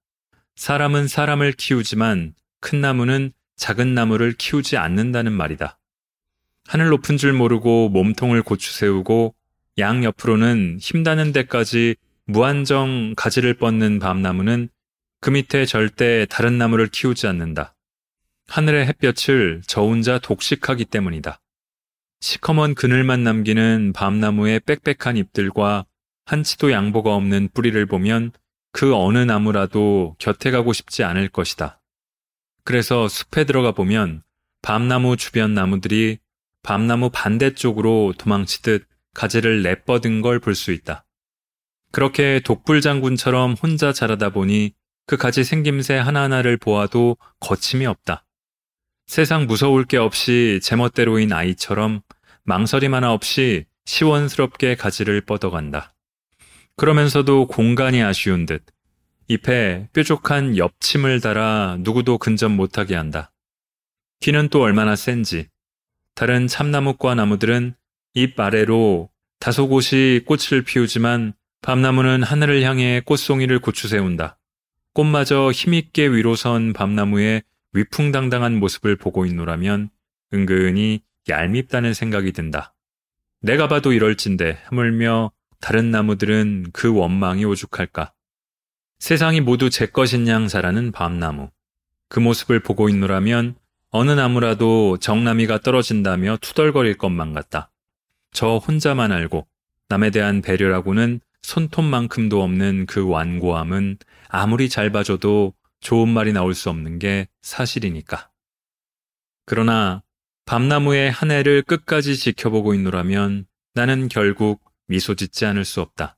사람은 0.56 1.08
사람을 1.08 1.54
키우지만 1.54 2.34
큰 2.60 2.82
나무는 2.82 3.32
작은 3.58 3.94
나무를 3.94 4.34
키우지 4.34 4.78
않는다는 4.78 5.34
말이다. 5.34 5.80
하늘 6.68 6.90
높은 6.90 7.18
줄 7.18 7.34
모르고 7.34 7.90
몸통을 7.90 8.44
고추 8.44 8.74
세우고 8.74 9.34
양 9.78 10.04
옆으로는 10.04 10.78
힘다는 10.80 11.32
데까지 11.32 11.96
무한정 12.26 13.14
가지를 13.16 13.54
뻗는 13.56 14.00
밤나무는 14.00 14.70
그 15.20 15.30
밑에 15.30 15.66
절대 15.66 16.26
다른 16.30 16.58
나무를 16.58 16.88
키우지 16.88 17.28
않는다. 17.28 17.76
하늘의 18.48 18.86
햇볕을 18.88 19.62
저 19.68 19.82
혼자 19.82 20.20
독식하기 20.20 20.86
때문이다. 20.86 21.40
시커먼 22.22 22.76
그늘만 22.76 23.24
남기는 23.24 23.94
밤나무의 23.94 24.62
빽빽한 24.62 25.18
잎들과 25.18 25.86
한치도 26.26 26.72
양보가 26.72 27.14
없는 27.16 27.50
뿌리를 27.54 27.86
보면 27.86 28.32
그 28.72 28.96
어느 28.96 29.18
나무라도 29.18 30.16
곁에 30.20 30.52
가고 30.52 30.74
싶지 30.74 31.04
않을 31.04 31.30
것이다. 31.30 31.82
그래서 32.64 33.08
숲에 33.08 33.44
들어가 33.46 33.72
보면 33.72 34.24
밤나무 34.62 35.18
주변 35.18 35.54
나무들이 35.54 36.20
밤나무 36.64 37.10
반대쪽으로 37.10 38.14
도망치듯 38.18 38.86
가지를 39.14 39.64
내뻗은 39.64 40.22
걸 40.22 40.40
볼 40.40 40.54
수 40.54 40.72
있다. 40.72 41.06
그렇게 41.92 42.42
독불장군처럼 42.44 43.54
혼자 43.54 43.94
자라다 43.94 44.30
보니 44.30 44.74
그 45.08 45.16
가지 45.16 45.46
생김새 45.46 45.96
하나하나를 45.96 46.58
보아도 46.58 47.16
거침이 47.40 47.86
없다. 47.86 48.26
세상 49.08 49.48
무서울 49.48 49.86
게 49.86 49.96
없이 49.96 50.60
제멋대로인 50.62 51.32
아이처럼 51.32 52.02
망설임 52.44 52.94
하나 52.94 53.14
없이 53.14 53.66
시원스럽게 53.86 54.76
가지를 54.76 55.22
뻗어간다. 55.22 55.96
그러면서도 56.76 57.48
공간이 57.48 58.04
아쉬운 58.04 58.46
듯 58.46 58.66
잎에 59.30 59.88
뾰족한 59.94 60.58
엽침을 60.58 61.22
달아 61.22 61.78
누구도 61.80 62.18
근접 62.18 62.52
못하게 62.52 62.96
한다. 62.96 63.32
키는 64.20 64.50
또 64.50 64.62
얼마나 64.62 64.98
센지. 64.98 65.48
다른 66.16 66.48
참나무과 66.48 67.16
나무들은 67.16 67.76
잎 68.14 68.38
아래로 68.38 69.10
다소 69.40 69.70
곳이 69.70 70.22
꽃을 70.26 70.64
피우지만 70.64 71.34
밤나무는 71.62 72.24
하늘을 72.24 72.64
향해 72.64 73.02
꽃송이를 73.06 73.60
고추 73.60 73.88
세운다. 73.88 74.37
꽃마저 74.98 75.52
힘있게 75.52 76.08
위로선 76.08 76.74
밤나무의 76.74 77.44
위풍당당한 77.74 78.58
모습을 78.58 78.96
보고 78.96 79.28
있노라면 79.28 79.92
은근히 80.34 81.04
얄밉다는 81.30 81.94
생각이 81.94 82.32
든다. 82.32 82.74
내가 83.42 83.68
봐도 83.68 83.94
이럴진데 83.94 84.58
하물며 84.64 85.32
다른 85.62 85.92
나무들은 85.92 86.72
그 86.74 86.92
원망이 86.92 87.46
오죽할까. 87.46 88.12
세상이 88.98 89.40
모두 89.40 89.70
제 89.70 89.86
것인 89.86 90.28
양 90.28 90.48
자라는 90.48 90.92
밤나무. 90.92 91.52
그 92.10 92.20
모습을 92.20 92.62
보고 92.62 92.90
있노라면 92.90 93.54
어느 93.92 94.10
나무라도 94.10 94.98
정나미가 94.98 95.60
떨어진다며 95.60 96.38
투덜거릴 96.42 96.98
것만 96.98 97.34
같다. 97.34 97.70
저 98.32 98.58
혼자만 98.58 99.12
알고 99.12 99.46
남에 99.90 100.10
대한 100.10 100.42
배려라고는 100.42 101.20
손톱만큼도 101.44 102.42
없는 102.42 102.88
그 102.88 103.08
완고함은 103.08 104.00
아무리 104.30 104.70
잘 104.70 104.92
봐줘도 104.92 105.54
좋은 105.80 106.10
말이 106.10 106.34
나올 106.34 106.54
수 106.54 106.70
없는 106.70 107.00
게 107.00 107.28
사실이니까. 107.42 108.30
그러나 109.46 110.04
밤나무의 110.46 111.12
한 111.12 111.32
해를 111.32 111.62
끝까지 111.62 112.16
지켜보고 112.18 112.74
있노라면 112.74 113.46
나는 113.74 114.08
결국 114.08 114.62
미소 114.88 115.16
짓지 115.16 115.46
않을 115.46 115.66
수 115.66 115.82
없다. 115.82 116.18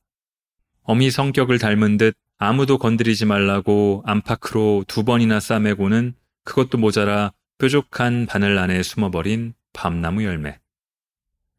어미 0.82 1.10
성격을 1.10 1.58
닮은 1.58 1.96
듯 1.98 2.14
아무도 2.38 2.78
건드리지 2.78 3.26
말라고 3.26 4.02
안팎으로 4.06 4.84
두 4.88 5.04
번이나 5.04 5.40
싸매고는 5.40 6.14
그것도 6.44 6.78
모자라 6.78 7.32
뾰족한 7.58 8.26
바늘 8.26 8.56
안에 8.56 8.82
숨어버린 8.82 9.52
밤나무 9.72 10.24
열매. 10.24 10.58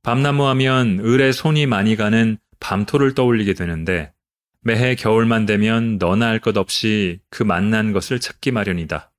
밤나무 0.01 0.47
하면 0.47 0.99
을에 0.99 1.31
손이 1.31 1.67
많이 1.67 1.95
가는 1.95 2.37
밤토를 2.59 3.13
떠올리게 3.13 3.53
되는데 3.53 4.11
매해 4.63 4.95
겨울만 4.95 5.45
되면 5.45 5.97
너나 5.97 6.27
할 6.27 6.39
것 6.39 6.55
없이 6.57 7.19
그 7.29 7.43
만난 7.43 7.93
것을 7.93 8.19
찾기 8.19 8.51
마련이다. 8.51 9.11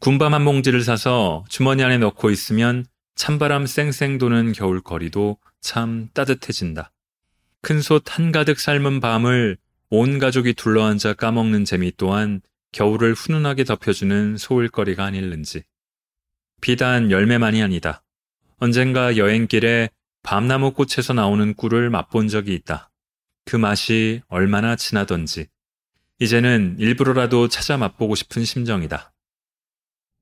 군밤 0.00 0.34
한 0.34 0.44
봉지를 0.44 0.82
사서 0.82 1.44
주머니 1.48 1.82
안에 1.82 1.98
넣고 1.98 2.30
있으면 2.30 2.84
찬바람 3.16 3.66
쌩쌩 3.66 4.18
도는 4.18 4.52
겨울 4.52 4.80
거리도 4.80 5.38
참 5.60 6.08
따뜻해진다. 6.14 6.92
큰 7.62 7.80
솥 7.80 8.04
한가득 8.06 8.58
삶은 8.58 9.00
밤을 9.00 9.58
온 9.90 10.18
가족이 10.18 10.54
둘러앉아 10.54 11.14
까먹는 11.14 11.64
재미 11.64 11.92
또한 11.96 12.40
겨울을 12.72 13.14
훈훈하게 13.14 13.64
덮여주는 13.64 14.36
소일거리가 14.36 15.04
아닐는지. 15.04 15.62
비단 16.60 17.10
열매만이 17.10 17.62
아니다. 17.62 18.02
언젠가 18.58 19.16
여행길에 19.16 19.90
밤나무 20.22 20.72
꽃에서 20.72 21.12
나오는 21.14 21.54
꿀을 21.54 21.90
맛본 21.90 22.28
적이 22.28 22.54
있다. 22.54 22.89
그 23.50 23.56
맛이 23.56 24.22
얼마나 24.28 24.76
진하던지. 24.76 25.48
이제는 26.20 26.76
일부러라도 26.78 27.48
찾아 27.48 27.76
맛보고 27.76 28.14
싶은 28.14 28.44
심정이다. 28.44 29.12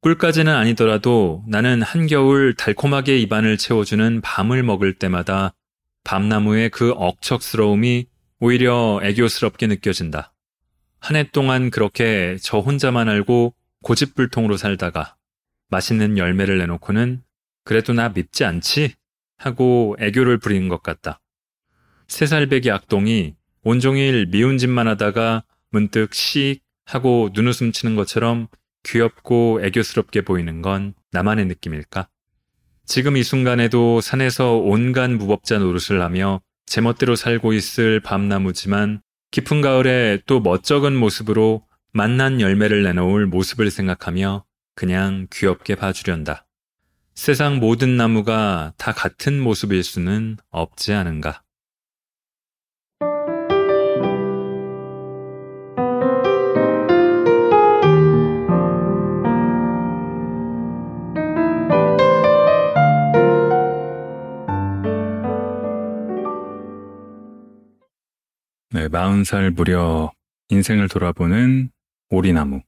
꿀까지는 0.01 0.51
아니더라도 0.55 1.45
나는 1.47 1.83
한겨울 1.83 2.55
달콤하게 2.55 3.19
입안을 3.19 3.59
채워주는 3.59 4.23
밤을 4.23 4.63
먹을 4.63 4.95
때마다 4.95 5.53
밤나무의 6.05 6.71
그 6.71 6.93
억척스러움이 6.93 8.07
오히려 8.41 8.99
애교스럽게 9.03 9.67
느껴진다. 9.67 10.33
한 10.99 11.17
해 11.17 11.25
동안 11.31 11.69
그렇게 11.69 12.39
저 12.41 12.61
혼자만 12.61 13.11
알고 13.11 13.55
고집불통으로 13.83 14.57
살다가 14.57 15.17
맛있는 15.69 16.17
열매를 16.17 16.57
내놓고는 16.57 17.23
그래도 17.65 17.93
나 17.93 18.09
밉지 18.09 18.47
않지? 18.47 18.95
하고 19.37 19.97
애교를 20.01 20.39
부리는 20.39 20.69
것 20.69 20.83
같다. 20.83 21.21
세살배기 22.09 22.71
악동이 22.71 23.35
온종일 23.63 24.27
미운 24.31 24.59
짓만 24.59 24.89
하다가 24.89 25.45
문득 25.71 26.15
씩 26.15 26.61
하고 26.85 27.31
눈웃음 27.35 27.73
치는 27.73 27.97
것처럼 27.97 28.49
귀엽고 28.85 29.61
애교스럽게 29.63 30.23
보이는 30.23 30.63
건 30.63 30.95
나만의 31.13 31.47
느낌일까? 31.47 32.09
지금 32.87 33.19
이 33.19 33.23
순간에도 33.23 34.01
산에서 34.01 34.55
온갖 34.55 35.11
무법자 35.11 35.59
노릇을 35.59 36.01
하며 36.01 36.41
제멋대로 36.65 37.17
살고 37.17 37.53
있을 37.53 38.01
밤나무지만 38.01 39.03
깊은 39.31 39.61
가을에 39.61 40.21
또 40.25 40.41
멋쩍은 40.41 40.97
모습으로 40.97 41.67
만난 41.93 42.41
열매를 42.41 42.83
내놓을 42.83 43.27
모습을 43.27 43.71
생각하며 43.71 44.45
그냥 44.75 45.27
귀엽게 45.31 45.75
봐주련다. 45.75 46.47
세상 47.15 47.59
모든 47.59 47.97
나무가 47.97 48.73
다 48.79 48.93
같은 48.93 49.39
모습일 49.41 49.83
수는 49.83 50.39
없지 50.51 50.93
않은가. 50.93 51.43
네, 68.71 68.87
40살 68.89 69.55
무려 69.55 70.13
인생을 70.51 70.89
돌아보는 70.89 71.71
오리나무, 72.11 72.61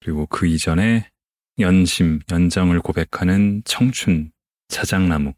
그리고 0.00 0.24
그 0.24 0.46
이전에 0.46 1.10
연심, 1.58 2.20
연정을 2.30 2.80
고백하는 2.80 3.60
청춘, 3.66 4.32
자작나무, 4.68 5.34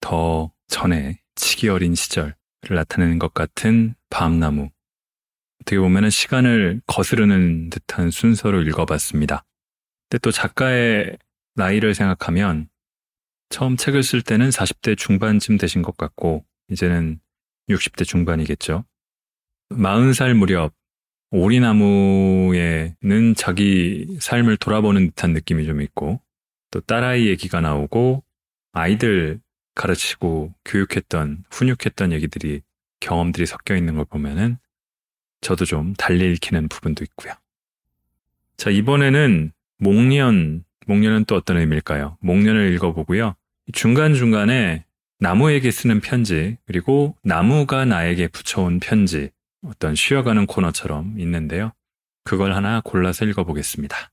더 0.00 0.52
전에 0.68 1.18
치기 1.34 1.70
어린 1.70 1.94
시절을 1.94 2.34
나타내는 2.68 3.18
것 3.18 3.32
같은 3.32 3.94
밤나무. 4.10 4.68
어떻게 5.62 5.78
보면 5.78 6.10
시간을 6.10 6.82
거스르는 6.86 7.70
듯한 7.70 8.10
순서로 8.10 8.60
읽어봤습니다. 8.60 9.46
근데 10.10 10.18
또 10.20 10.30
작가의 10.30 11.16
나이를 11.54 11.94
생각하면 11.94 12.68
처음 13.48 13.78
책을 13.78 14.02
쓸 14.02 14.20
때는 14.20 14.50
40대 14.50 14.98
중반쯤 14.98 15.56
되신 15.56 15.80
것 15.80 15.96
같고, 15.96 16.44
이제는 16.68 17.18
60대 17.70 18.04
중반이겠죠. 18.04 18.84
40살 19.76 20.34
무렵 20.34 20.72
오리나무에는 21.30 23.34
자기 23.36 24.18
삶을 24.20 24.58
돌아보는 24.58 25.08
듯한 25.08 25.32
느낌이 25.32 25.64
좀 25.64 25.80
있고 25.80 26.20
또 26.70 26.80
딸아이 26.80 27.28
얘기가 27.28 27.60
나오고 27.60 28.22
아이들 28.72 29.40
가르치고 29.74 30.52
교육했던 30.64 31.44
훈육했던 31.50 32.12
얘기들이 32.12 32.60
경험들이 33.00 33.46
섞여 33.46 33.76
있는 33.76 33.94
걸 33.94 34.04
보면은 34.04 34.58
저도 35.40 35.64
좀 35.64 35.94
달리 35.94 36.32
읽히는 36.32 36.68
부분도 36.68 37.04
있고요. 37.04 37.32
자 38.56 38.70
이번에는 38.70 39.52
목련 39.78 40.64
목련은 40.86 41.24
또 41.24 41.36
어떤 41.36 41.56
의미일까요? 41.56 42.18
목련을 42.20 42.72
읽어보고요. 42.74 43.34
중간 43.72 44.14
중간에 44.14 44.84
나무에게 45.18 45.70
쓰는 45.70 46.00
편지 46.00 46.56
그리고 46.66 47.16
나무가 47.22 47.84
나에게 47.84 48.28
붙여온 48.28 48.80
편지 48.80 49.30
어떤 49.64 49.94
쉬어가는 49.94 50.46
코너처럼 50.46 51.18
있는데요. 51.20 51.72
그걸 52.24 52.52
하나 52.52 52.80
골라서 52.80 53.24
읽어보겠습니다. 53.24 54.12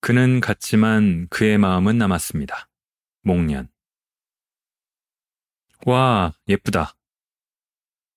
그는 0.00 0.40
갔지만 0.40 1.28
그의 1.28 1.56
마음은 1.56 1.96
남았습니다. 1.96 2.68
목련. 3.22 3.68
와, 5.86 6.32
예쁘다. 6.48 6.94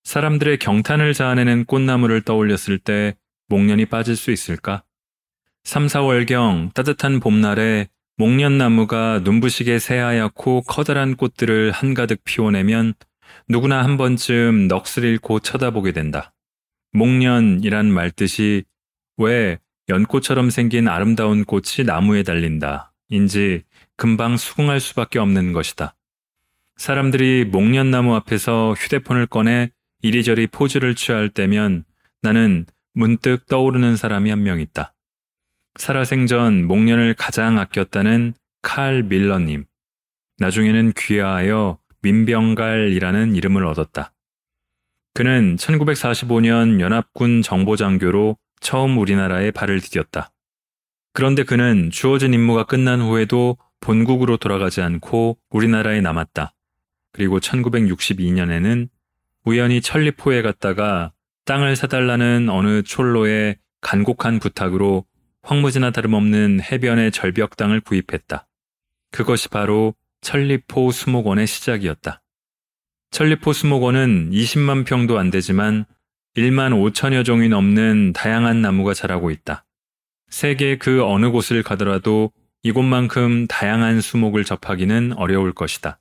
사람들의 0.04 0.58
경탄을 0.60 1.14
자아내는 1.14 1.66
꽃나무를 1.66 2.22
떠올렸을 2.22 2.78
때 2.78 3.16
목련이 3.48 3.86
빠질 3.86 4.16
수 4.16 4.32
있을까? 4.32 4.84
3, 5.64 5.88
4월경 5.88 6.74
따뜻한 6.74 7.20
봄날에 7.20 7.88
목련나무가 8.18 9.22
눈부시게 9.24 9.80
새하얗고 9.80 10.64
커다란 10.64 11.16
꽃들을 11.16 11.72
한가득 11.72 12.24
피워내면 12.24 12.94
누구나 13.48 13.84
한 13.84 13.98
번쯤 13.98 14.68
넋을 14.68 15.04
잃고 15.04 15.40
쳐다보게 15.40 15.94
된다. 15.94 16.34
목련이란 16.92 17.88
말뜻이 17.88 18.64
왜 19.18 19.58
연꽃처럼 19.90 20.50
생긴 20.50 20.88
아름다운 20.88 21.44
꽃이 21.44 21.86
나무에 21.86 22.24
달린다. 22.24 22.94
인지 23.10 23.64
금방 23.96 24.38
수긍할 24.38 24.80
수밖에 24.80 25.20
없는 25.20 25.54
것이다. 25.54 25.96
사람들이 26.78 27.46
목련나무 27.46 28.16
앞에서 28.16 28.74
휴대폰을 28.74 29.28
꺼내 29.28 29.72
이리저리 30.04 30.48
포즈를 30.48 30.96
취할 30.96 31.30
때면 31.30 31.86
나는 32.22 32.66
문득 32.94 33.48
떠오르는 33.48 33.96
사람이 33.96 34.30
한 34.30 34.44
명 34.44 34.60
있다. 34.60 34.94
살아생전 35.80 36.68
목련을 36.68 37.16
가장 37.16 37.58
아꼈다는 37.58 38.34
칼 38.62 39.02
밀러님. 39.02 39.66
나중에는 40.38 40.94
귀화하여 40.98 41.80
민병갈이라는 42.02 43.36
이름을 43.36 43.66
얻었다. 43.66 44.14
그는 45.14 45.56
1945년 45.56 46.80
연합군 46.82 47.42
정보장교로 47.42 48.38
처음 48.60 48.98
우리나라에 48.98 49.52
발을 49.52 49.80
디뎠다. 49.80 50.30
그런데 51.14 51.44
그는 51.44 51.92
주어진 51.92 52.34
임무가 52.34 52.66
끝난 52.66 53.00
후에도 53.02 53.58
본국으로 53.80 54.38
돌아가지 54.38 54.82
않고 54.82 55.38
우리나라에 55.50 56.02
남았다. 56.02 56.54
그리고 57.14 57.40
1962년에는 57.40 58.90
우연히 59.46 59.82
천리포에 59.82 60.42
갔다가 60.42 61.12
땅을 61.46 61.76
사달라는 61.76 62.50
어느 62.50 62.84
촐로의 62.84 63.58
간곡한 63.82 64.40
부탁으로 64.40 65.06
황무지나 65.42 65.92
다름없는 65.92 66.62
해변의 66.62 67.12
절벽 67.12 67.58
땅을 67.58 67.82
구입했다. 67.82 68.48
그것이 69.12 69.50
바로 69.50 69.94
천리포 70.22 70.92
수목원의 70.92 71.48
시작이었다. 71.48 72.22
천리포 73.12 73.52
수목원은 73.52 74.32
20만 74.32 74.86
평도 74.86 75.20
안 75.20 75.30
되지만 75.30 75.86
1만 76.38 76.72
5천여 76.72 77.26
종이 77.26 77.50
넘는 77.50 78.14
다양한 78.14 78.62
나무가 78.62 78.94
자라고 78.94 79.30
있다. 79.30 79.66
세계 80.30 80.78
그 80.78 81.04
어느 81.04 81.30
곳을 81.30 81.62
가더라도 81.62 82.32
이곳만큼 82.64 83.48
다양한 83.48 84.00
수목을 84.00 84.46
접하기는 84.46 85.14
어려울 85.18 85.54
것이다. 85.54 86.00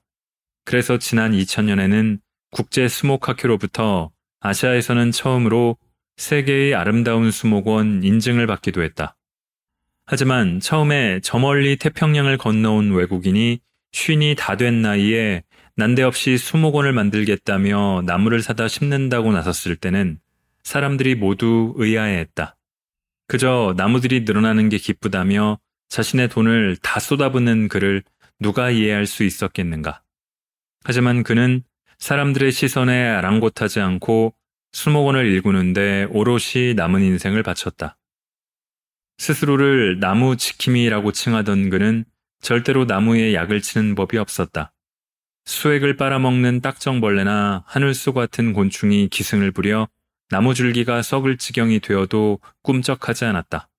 그래서 0.63 0.97
지난 0.97 1.33
2000년에는 1.33 2.19
국제 2.53 2.87
수목 2.87 3.27
학회로부터 3.27 4.11
아시아에서는 4.41 5.11
처음으로 5.11 5.75
세계의 6.17 6.75
아름다운 6.75 7.31
수목원 7.31 8.03
인증을 8.03 8.45
받기도 8.45 8.83
했다. 8.83 9.17
하지만 10.05 10.59
처음에 10.59 11.19
저 11.23 11.39
멀리 11.39 11.77
태평양을 11.77 12.37
건너온 12.37 12.91
외국인이 12.91 13.59
쉰이 13.91 14.35
다 14.37 14.55
된 14.55 14.83
나이에 14.83 15.41
난데없이 15.75 16.37
수목원을 16.37 16.93
만들겠다며 16.93 18.03
나무를 18.05 18.43
사다 18.43 18.67
심는다고 18.67 19.31
나섰을 19.31 19.75
때는 19.75 20.19
사람들이 20.61 21.15
모두 21.15 21.73
의아해했다. 21.77 22.55
그저 23.27 23.73
나무들이 23.77 24.21
늘어나는 24.21 24.69
게 24.69 24.77
기쁘다며 24.77 25.57
자신의 25.89 26.29
돈을 26.29 26.77
다 26.83 26.99
쏟아붓는 26.99 27.67
그를 27.67 28.03
누가 28.39 28.69
이해할 28.69 29.07
수 29.07 29.23
있었겠는가. 29.23 30.03
하지만 30.83 31.23
그는 31.23 31.63
사람들의 32.03 32.51
시선에 32.51 33.07
아랑곳하지 33.11 33.79
않고 33.79 34.33
수목원을 34.73 35.25
일구는데 35.25 36.07
오롯이 36.09 36.73
남은 36.75 37.01
인생을 37.01 37.43
바쳤다. 37.43 37.97
스스로를 39.19 40.01
나무 40.01 40.35
지킴이라고 40.35 41.13
칭하던 41.13 41.69
그는 41.69 42.03
절대로 42.41 42.83
나무에 42.83 43.33
약을 43.33 43.61
치는 43.61 43.95
법이 43.95 44.17
없었다. 44.17 44.73
수액을 45.45 45.95
빨아먹는 45.95 46.59
딱정벌레나 46.59 47.63
하늘소 47.67 48.11
같은 48.11 48.51
곤충이 48.51 49.07
기승을 49.07 49.53
부려 49.53 49.87
나무 50.27 50.53
줄기가 50.53 51.01
썩을 51.01 51.37
지경이 51.37 51.79
되어도 51.79 52.41
꿈쩍하지 52.63 53.23
않았다. 53.23 53.69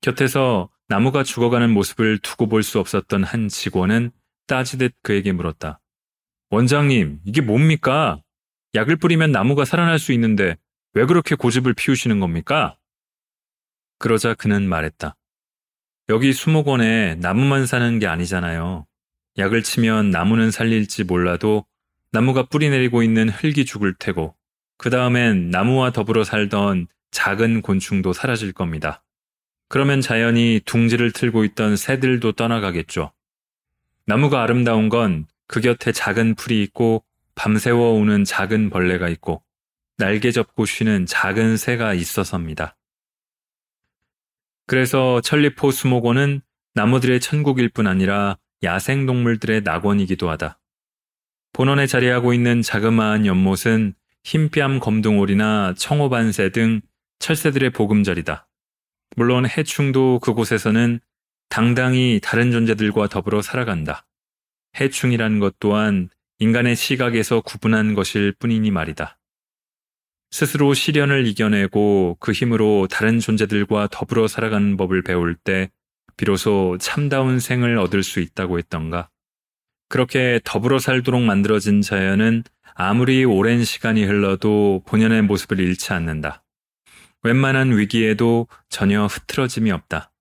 곁에서 0.00 0.70
나무가 0.88 1.22
죽어가는 1.22 1.70
모습을 1.70 2.16
두고 2.20 2.48
볼 2.48 2.62
수 2.62 2.80
없었던 2.80 3.24
한 3.24 3.48
직원은 3.48 4.12
따지듯 4.46 4.94
그에게 5.02 5.32
물었다. 5.32 5.80
원장님, 6.50 7.20
이게 7.24 7.40
뭡니까? 7.40 8.20
약을 8.74 8.96
뿌리면 8.96 9.32
나무가 9.32 9.64
살아날 9.64 9.98
수 9.98 10.12
있는데 10.12 10.56
왜 10.92 11.04
그렇게 11.04 11.34
고집을 11.34 11.74
피우시는 11.74 12.20
겁니까? 12.20 12.76
그러자 13.98 14.34
그는 14.34 14.68
말했다. 14.68 15.16
여기 16.08 16.32
수목원에 16.32 17.16
나무만 17.16 17.66
사는 17.66 17.98
게 17.98 18.06
아니잖아요. 18.06 18.86
약을 19.38 19.62
치면 19.62 20.10
나무는 20.10 20.50
살릴지 20.50 21.04
몰라도 21.04 21.66
나무가 22.12 22.44
뿌리 22.44 22.70
내리고 22.70 23.02
있는 23.02 23.28
흙이 23.28 23.64
죽을 23.64 23.94
테고 23.94 24.36
그 24.78 24.88
다음엔 24.88 25.50
나무와 25.50 25.90
더불어 25.90 26.22
살던 26.22 26.86
작은 27.10 27.62
곤충도 27.62 28.12
사라질 28.12 28.52
겁니다. 28.52 29.02
그러면 29.68 30.00
자연이 30.00 30.60
둥지를 30.64 31.10
틀고 31.10 31.44
있던 31.44 31.76
새들도 31.76 32.32
떠나가겠죠. 32.32 33.12
나무가 34.06 34.42
아름다운 34.42 34.88
건 34.88 35.26
그 35.46 35.60
곁에 35.60 35.92
작은 35.92 36.34
풀이 36.34 36.62
있고 36.62 37.04
밤새워 37.34 37.92
우는 37.92 38.24
작은 38.24 38.70
벌레가 38.70 39.08
있고 39.08 39.42
날개 39.98 40.30
접고 40.30 40.66
쉬는 40.66 41.06
작은 41.06 41.56
새가 41.56 41.94
있어서입니다. 41.94 42.76
그래서 44.66 45.20
천리포 45.20 45.70
수목원은 45.70 46.42
나무들의 46.74 47.20
천국일 47.20 47.68
뿐 47.68 47.86
아니라 47.86 48.36
야생동물들의 48.62 49.62
낙원이기도 49.62 50.28
하다. 50.28 50.58
본원에 51.52 51.86
자리하고 51.86 52.34
있는 52.34 52.62
자그마한 52.62 53.26
연못은 53.26 53.94
흰뺨 54.24 54.80
검둥오리나 54.80 55.74
청호반새 55.78 56.50
등 56.50 56.80
철새들의 57.18 57.70
보금자리다. 57.70 58.48
물론 59.16 59.48
해충도 59.48 60.18
그곳에서는 60.18 61.00
당당히 61.48 62.20
다른 62.22 62.50
존재들과 62.50 63.08
더불어 63.08 63.40
살아간다. 63.40 64.05
해충이라는 64.78 65.38
것 65.38 65.58
또한 65.58 66.08
인간의 66.38 66.76
시각에서 66.76 67.40
구분한 67.40 67.94
것일 67.94 68.32
뿐이니 68.32 68.70
말이다. 68.70 69.18
스스로 70.30 70.74
시련을 70.74 71.26
이겨내고 71.26 72.18
그 72.20 72.32
힘으로 72.32 72.88
다른 72.90 73.20
존재들과 73.20 73.88
더불어 73.90 74.28
살아가는 74.28 74.76
법을 74.76 75.02
배울 75.02 75.34
때 75.34 75.70
비로소 76.16 76.76
참다운 76.80 77.40
생을 77.40 77.78
얻을 77.78 78.02
수 78.02 78.20
있다고 78.20 78.58
했던가. 78.58 79.08
그렇게 79.88 80.40
더불어 80.44 80.78
살도록 80.78 81.22
만들어진 81.22 81.80
자연은 81.80 82.42
아무리 82.74 83.24
오랜 83.24 83.64
시간이 83.64 84.04
흘러도 84.04 84.82
본연의 84.86 85.22
모습을 85.22 85.60
잃지 85.60 85.92
않는다. 85.92 86.42
웬만한 87.22 87.76
위기에도 87.76 88.46
전혀 88.68 89.06
흐트러짐이 89.06 89.70
없다. 89.70 90.12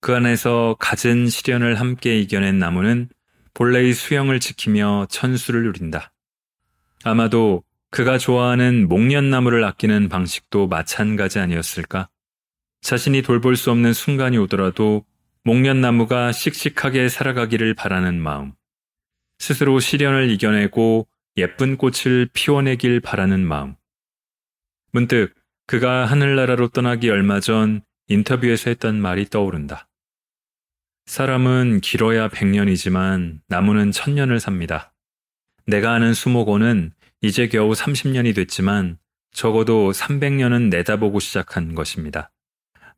그 0.00 0.14
안에서 0.14 0.76
갖은 0.78 1.28
시련을 1.28 1.80
함께 1.80 2.18
이겨낸 2.18 2.58
나무는 2.58 3.08
본래의 3.54 3.94
수영을 3.94 4.40
지키며 4.40 5.06
천수를 5.08 5.64
누린다. 5.64 6.12
아마도 7.04 7.62
그가 7.90 8.18
좋아하는 8.18 8.88
목련나무를 8.88 9.62
아끼는 9.64 10.08
방식도 10.08 10.66
마찬가지 10.66 11.38
아니었을까? 11.38 12.08
자신이 12.80 13.22
돌볼 13.22 13.56
수 13.56 13.70
없는 13.70 13.92
순간이 13.92 14.36
오더라도 14.38 15.04
목련나무가 15.44 16.32
씩씩하게 16.32 17.08
살아가기를 17.08 17.74
바라는 17.74 18.20
마음. 18.20 18.52
스스로 19.38 19.78
시련을 19.78 20.30
이겨내고 20.30 21.06
예쁜 21.36 21.76
꽃을 21.76 22.28
피워내길 22.32 23.00
바라는 23.00 23.46
마음. 23.46 23.76
문득 24.92 25.34
그가 25.66 26.06
하늘나라로 26.06 26.68
떠나기 26.68 27.10
얼마 27.10 27.40
전 27.40 27.82
인터뷰에서 28.08 28.70
했던 28.70 29.00
말이 29.00 29.26
떠오른다. 29.26 29.88
사람은 31.06 31.80
길어야 31.80 32.28
백년이지만 32.28 33.42
나무는 33.46 33.92
천년을 33.92 34.40
삽니다. 34.40 34.92
내가 35.66 35.92
아는 35.92 36.14
수목원은 36.14 36.92
이제 37.20 37.48
겨우 37.48 37.72
30년이 37.72 38.34
됐지만 38.34 38.98
적어도 39.32 39.92
300년은 39.92 40.68
내다보고 40.70 41.20
시작한 41.20 41.74
것입니다. 41.74 42.30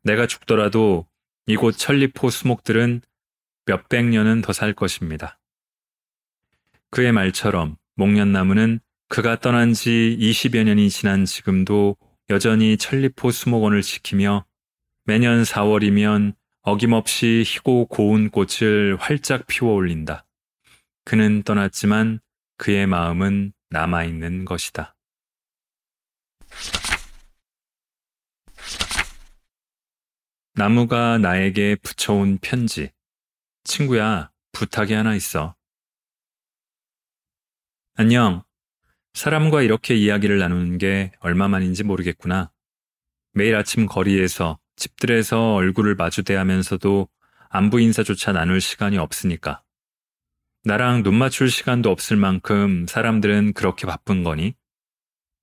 내가 0.03 0.27
죽더라도 0.27 1.07
이곳 1.47 1.77
천리포 1.77 2.29
수목들은 2.29 3.01
몇백 3.65 4.05
년은 4.05 4.41
더 4.41 4.53
살 4.53 4.73
것입니다. 4.73 5.39
그의 6.91 7.11
말처럼 7.11 7.75
목련나무는 7.95 8.79
그가 9.09 9.39
떠난 9.39 9.73
지 9.73 10.17
20여 10.19 10.63
년이 10.63 10.89
지난 10.89 11.25
지금도 11.25 11.97
여전히 12.29 12.77
천리포 12.77 13.31
수목원을 13.31 13.81
지키며 13.81 14.45
매년 15.05 15.43
4월이면 15.43 16.35
어김없이 16.69 17.45
희고 17.47 17.85
고운 17.85 18.29
꽃을 18.29 18.97
활짝 18.99 19.47
피워 19.47 19.71
올린다. 19.71 20.25
그는 21.05 21.41
떠났지만 21.43 22.19
그의 22.57 22.85
마음은 22.85 23.53
남아있는 23.69 24.43
것이다. 24.43 24.93
나무가 30.55 31.17
나에게 31.17 31.77
붙여온 31.77 32.37
편지. 32.41 32.91
친구야, 33.63 34.29
부탁이 34.51 34.91
하나 34.91 35.15
있어. 35.15 35.55
안녕. 37.95 38.43
사람과 39.13 39.61
이렇게 39.61 39.95
이야기를 39.95 40.37
나누는 40.39 40.79
게 40.79 41.13
얼마만인지 41.21 41.85
모르겠구나. 41.85 42.51
매일 43.31 43.55
아침 43.55 43.85
거리에서, 43.85 44.59
집들에서 44.77 45.55
얼굴을 45.55 45.95
마주대하면서도 45.95 47.09
안부 47.49 47.81
인사조차 47.81 48.31
나눌 48.31 48.61
시간이 48.61 48.97
없으니까. 48.97 49.61
나랑 50.63 51.03
눈 51.03 51.15
맞출 51.15 51.49
시간도 51.49 51.89
없을 51.89 52.17
만큼 52.17 52.85
사람들은 52.87 53.53
그렇게 53.53 53.85
바쁜 53.85 54.23
거니? 54.23 54.53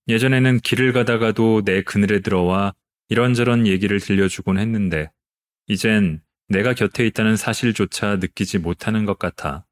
예전에는 0.09 0.61
길을 0.61 0.93
가다가도 0.93 1.63
내 1.65 1.83
그늘에 1.83 2.21
들어와 2.21 2.75
이런저런 3.09 3.67
얘기를 3.67 4.01
들려주곤 4.01 4.59
했는데, 4.59 5.11
이젠 5.67 6.23
내가 6.49 6.75
곁에 6.75 7.07
있다는 7.07 7.37
사실조차 7.37 8.17
느끼지 8.17 8.59
못하는 8.59 9.07
것 9.07 9.19
같아. 9.19 9.67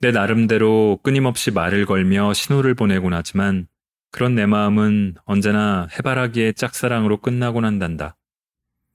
내 0.00 0.10
나름대로 0.10 0.98
끊임없이 1.02 1.50
말을 1.50 1.86
걸며 1.86 2.34
신호를 2.34 2.74
보내곤 2.74 3.14
하지만 3.14 3.68
그런 4.10 4.34
내 4.34 4.44
마음은 4.44 5.14
언제나 5.24 5.88
해바라기의 5.96 6.54
짝사랑으로 6.54 7.20
끝나곤 7.20 7.64
한단다. 7.64 8.16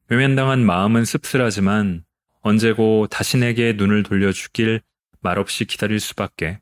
외면당한 0.10 0.65
마음은 0.65 1.06
씁쓸하지만 1.06 2.04
언제고 2.41 3.08
다시 3.08 3.38
내게 3.38 3.74
눈을 3.74 4.02
돌려주길 4.04 4.82
말없이 5.22 5.65
기다릴 5.65 6.00
수밖에. 6.00 6.60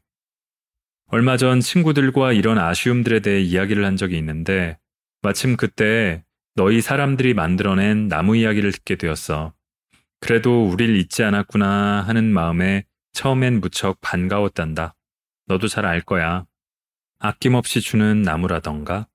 얼마 1.08 1.38
전 1.38 1.62
친구들과 1.62 2.34
이런 2.34 2.58
아쉬움들에 2.58 3.22
대해 3.22 3.40
이야기를 3.40 3.86
한 3.86 3.96
적이 3.96 4.18
있는데 4.18 4.78
마침 5.22 5.56
그때 5.56 6.26
너희 6.56 6.82
사람들이 6.82 7.34
만들어낸 7.34 8.10
나무 8.10 8.36
이야기를 8.36 8.74
듣게 8.74 8.96
되었어. 8.96 9.54
그래도 10.20 10.66
우릴 10.66 10.98
잊지 10.98 11.24
않았구나 11.24 12.02
하는 12.02 12.26
마음에 12.26 12.84
처음엔 13.14 13.62
무척 13.62 14.02
반가웠단다. 14.02 14.96
너도 15.46 15.70
잘 15.70 15.86
알 15.86 16.02
거야. 16.02 16.46
아낌없이 17.20 17.80
주는 17.80 18.22
나무라던가? 18.24 19.08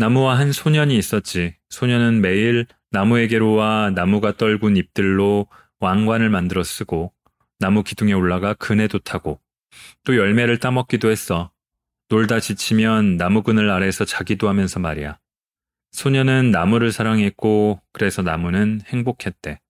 나무와 0.00 0.38
한 0.38 0.50
소년이 0.50 0.96
있었지. 0.96 1.56
소년은 1.68 2.22
매일 2.22 2.64
나무에게로 2.90 3.52
와 3.52 3.90
나무가 3.90 4.34
떨군 4.34 4.78
잎들로 4.78 5.46
왕관을 5.78 6.30
만들어 6.30 6.62
쓰고 6.62 7.12
나무 7.58 7.82
기둥에 7.82 8.14
올라가 8.14 8.54
그네도 8.54 9.00
타고 9.00 9.42
또 10.04 10.16
열매를 10.16 10.58
따먹기도 10.58 11.10
했어. 11.10 11.52
놀다 12.08 12.40
지치면 12.40 13.18
나무 13.18 13.42
그늘 13.42 13.68
아래서 13.68 14.06
자기도 14.06 14.48
하면서 14.48 14.80
말이야. 14.80 15.18
소년은 15.92 16.50
나무를 16.50 16.92
사랑했고 16.92 17.82
그래서 17.92 18.22
나무는 18.22 18.80
행복했대. 18.86 19.60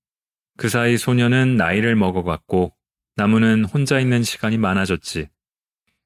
그 0.56 0.68
사이 0.68 0.96
소년은 0.96 1.56
나이를 1.56 1.96
먹어갔고 1.96 2.72
나무는 3.16 3.64
혼자 3.64 3.98
있는 3.98 4.22
시간이 4.22 4.58
많아졌지. 4.58 5.26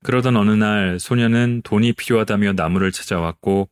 그러던 0.02 0.34
어느 0.38 0.52
날 0.52 0.98
소년은 0.98 1.60
돈이 1.62 1.92
필요하다며 1.92 2.54
나무를 2.54 2.90
찾아왔고 2.90 3.68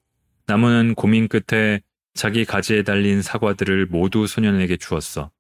나무는 0.53 0.95
고민 0.95 1.29
끝에 1.29 1.81
자기 2.13 2.45
가지에 2.45 2.83
달린 2.83 3.23
사과들을 3.23 3.87
모두 3.87 4.27
소년에게 4.27 4.77
주었어. 4.77 5.31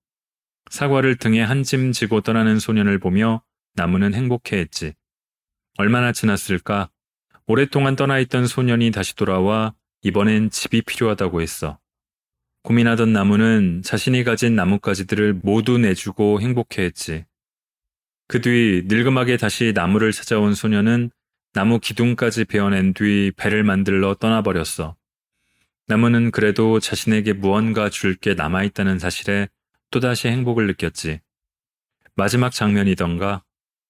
사과를 0.70 1.16
등에 1.16 1.42
한 1.42 1.64
짐 1.64 1.92
지고 1.92 2.22
떠나는 2.22 2.58
소년을 2.58 2.98
보며 2.98 3.42
나무는 3.74 4.14
행복해했지. 4.14 4.94
얼마나 5.76 6.12
지났을까? 6.12 6.88
오랫동안 7.46 7.94
떠나 7.94 8.20
있던 8.20 8.46
소년이 8.46 8.90
다시 8.90 9.14
돌아와 9.14 9.74
이번엔 10.00 10.48
집이 10.48 10.80
필요하다고 10.80 11.42
했어. 11.42 11.78
고민하던 12.62 13.12
나무는 13.12 13.82
자신이 13.84 14.24
가진 14.24 14.56
나뭇가지들을 14.56 15.40
모두 15.42 15.76
내주고 15.76 16.40
행복해했지. 16.40 17.26
그 18.28 18.40
뒤 18.40 18.84
늙음하게 18.86 19.36
다시 19.36 19.72
나무를 19.74 20.12
찾아온 20.12 20.54
소년은 20.54 21.10
나무 21.52 21.80
기둥까지 21.80 22.46
베어낸 22.46 22.94
뒤 22.94 23.30
배를 23.36 23.62
만들러 23.62 24.14
떠나버렸어. 24.14 24.96
나무는 25.86 26.30
그래도 26.30 26.80
자신에게 26.80 27.32
무언가 27.32 27.88
줄 27.90 28.16
게 28.16 28.34
남아있다는 28.34 28.98
사실에 28.98 29.48
또다시 29.90 30.28
행복을 30.28 30.66
느꼈지. 30.68 31.20
마지막 32.14 32.52
장면이던가 32.52 33.42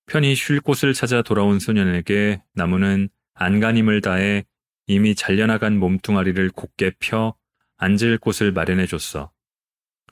편히 0.06 0.34
쉴 0.34 0.60
곳을 0.60 0.94
찾아 0.94 1.22
돌아온 1.22 1.58
소년에게 1.58 2.42
나무는 2.54 3.08
안간힘을 3.34 4.00
다해 4.00 4.44
이미 4.86 5.14
잘려나간 5.14 5.78
몸뚱아리를 5.78 6.50
곧게 6.50 6.92
펴 6.98 7.34
앉을 7.78 8.18
곳을 8.18 8.52
마련해 8.52 8.86
줬어. 8.86 9.30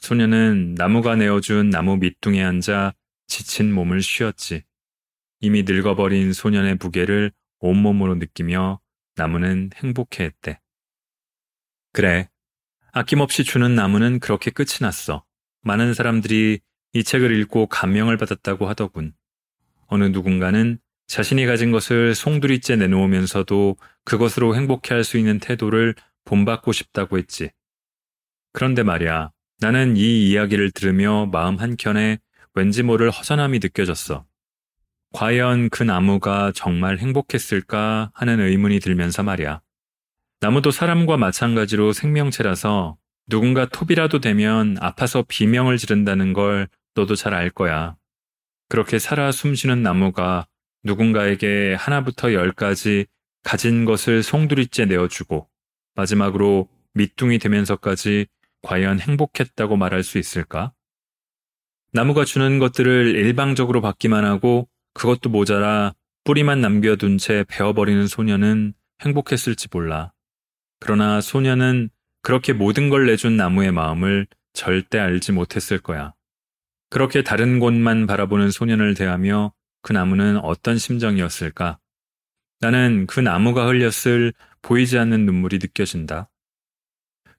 소년은 0.01 0.75
나무가 0.77 1.17
내어준 1.17 1.71
나무 1.71 1.97
밑둥에 1.97 2.43
앉아 2.43 2.95
지친 3.27 3.73
몸을 3.73 4.03
쉬었지. 4.03 4.65
이미 5.41 5.63
늙어버린 5.63 6.33
소년의 6.33 6.77
무게를 6.81 7.33
온몸으로 7.61 8.15
느끼며 8.17 8.81
나무는 9.17 9.71
행복해했대. 9.77 10.61
그래. 11.93 12.29
아낌없이 12.93 13.45
주는 13.45 13.75
나무는 13.75 14.21
그렇게 14.21 14.51
끝이 14.51 14.79
났어. 14.81 15.25
많은 15.63 15.95
사람들이 15.95 16.61
이 16.93 17.05
책을 17.05 17.39
읽고 17.41 17.67
감명을 17.67 18.17
받았다고 18.17 18.69
하더군. 18.69 19.13
어느 19.87 20.05
누군가는 20.05 20.79
자신이 21.07 21.47
가진 21.47 21.73
것을 21.73 22.15
송두리째 22.15 22.77
내놓으면서도 22.77 23.77
그것으로 24.05 24.55
행복해 24.55 24.95
할 24.95 25.05
수 25.05 25.19
있는 25.19 25.39
태도를 25.41 25.95
본받고 26.25 26.73
싶다고 26.73 27.19
했지. 27.19 27.51
그런데 28.53 28.83
말이야, 28.83 29.31
나는 29.59 29.97
이 29.97 30.31
이야기를 30.31 30.71
들으며 30.71 31.27
마음 31.27 31.57
한켠에 31.57 32.19
왠지 32.55 32.83
모를 32.83 33.11
허전함이 33.11 33.59
느껴졌어. 33.61 34.25
과연 35.13 35.71
그 35.71 35.83
나무가 35.83 36.53
정말 36.55 36.99
행복했을까 36.99 38.13
하는 38.15 38.41
의문이 38.41 38.79
들면서 38.79 39.25
말이야. 39.25 39.61
나무도 40.43 40.71
사람과 40.71 41.19
마찬가지로 41.19 41.93
생명체라서 41.93 42.97
누군가 43.29 43.69
톱이라도 43.69 44.21
되면 44.21 44.77
아파서 44.81 45.23
비명을 45.29 45.77
지른다는 45.77 46.33
걸 46.33 46.69
너도 46.95 47.15
잘 47.15 47.35
알 47.35 47.51
거야. 47.51 47.97
그렇게 48.69 48.99
살아 48.99 49.33
숨쉬는 49.33 49.83
나무가 49.83 50.47
누군가에게 50.83 51.75
하나부터 51.75 52.33
열까지 52.33 53.07
가진 53.43 53.85
것을 53.85 54.23
송두리째 54.23 54.87
내어주고 54.87 55.49
마지막으로 55.95 56.69
밑둥이 56.95 57.39
되면서까지 57.39 58.27
과연 58.63 58.99
행복했다고 58.99 59.77
말할 59.77 60.03
수 60.03 60.19
있을까? 60.19 60.73
나무가 61.93 62.25
주는 62.25 62.59
것들을 62.59 63.15
일방적으로 63.15 63.81
받기만 63.83 64.25
하고 64.25 64.69
그것도 64.95 65.29
모자라 65.29 65.93
뿌리만 66.25 66.61
남겨둔 66.61 67.19
채 67.19 67.45
베어버리는 67.49 68.07
소녀는 68.07 68.73
행복했을지 69.03 69.69
몰라. 69.71 70.13
그러나 70.81 71.21
소녀는 71.21 71.91
그렇게 72.23 72.53
모든 72.53 72.89
걸 72.91 73.07
내준 73.07 73.37
나무의 73.37 73.73
마음을 73.73 74.27
절대 74.53 74.99
알지 74.99 75.33
못했을 75.33 75.79
거야. 75.79 76.15
그렇게 76.91 77.23
다른 77.23 77.61
곳만 77.61 78.07
바라보는 78.07 78.51
소년을 78.51 78.95
대하며 78.95 79.53
그 79.83 79.93
나무는 79.93 80.39
어떤 80.39 80.77
심정이었을까? 80.77 81.79
나는 82.61 83.07
그 83.07 83.21
나무가 83.21 83.67
흘렸을 83.67 84.33
보이지 84.61 84.99
않는 84.99 85.25
눈물이 85.25 85.59
느껴진다. 85.59 86.29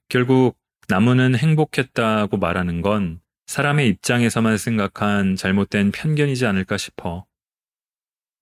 결국 0.08 0.58
나무는 0.88 1.36
행복했다고 1.36 2.38
말하는 2.38 2.82
건 2.82 3.20
사람의 3.46 3.88
입장에서만 3.88 4.58
생각한 4.58 5.36
잘못된 5.36 5.92
편견이지 5.92 6.46
않을까 6.46 6.76
싶어. 6.76 7.26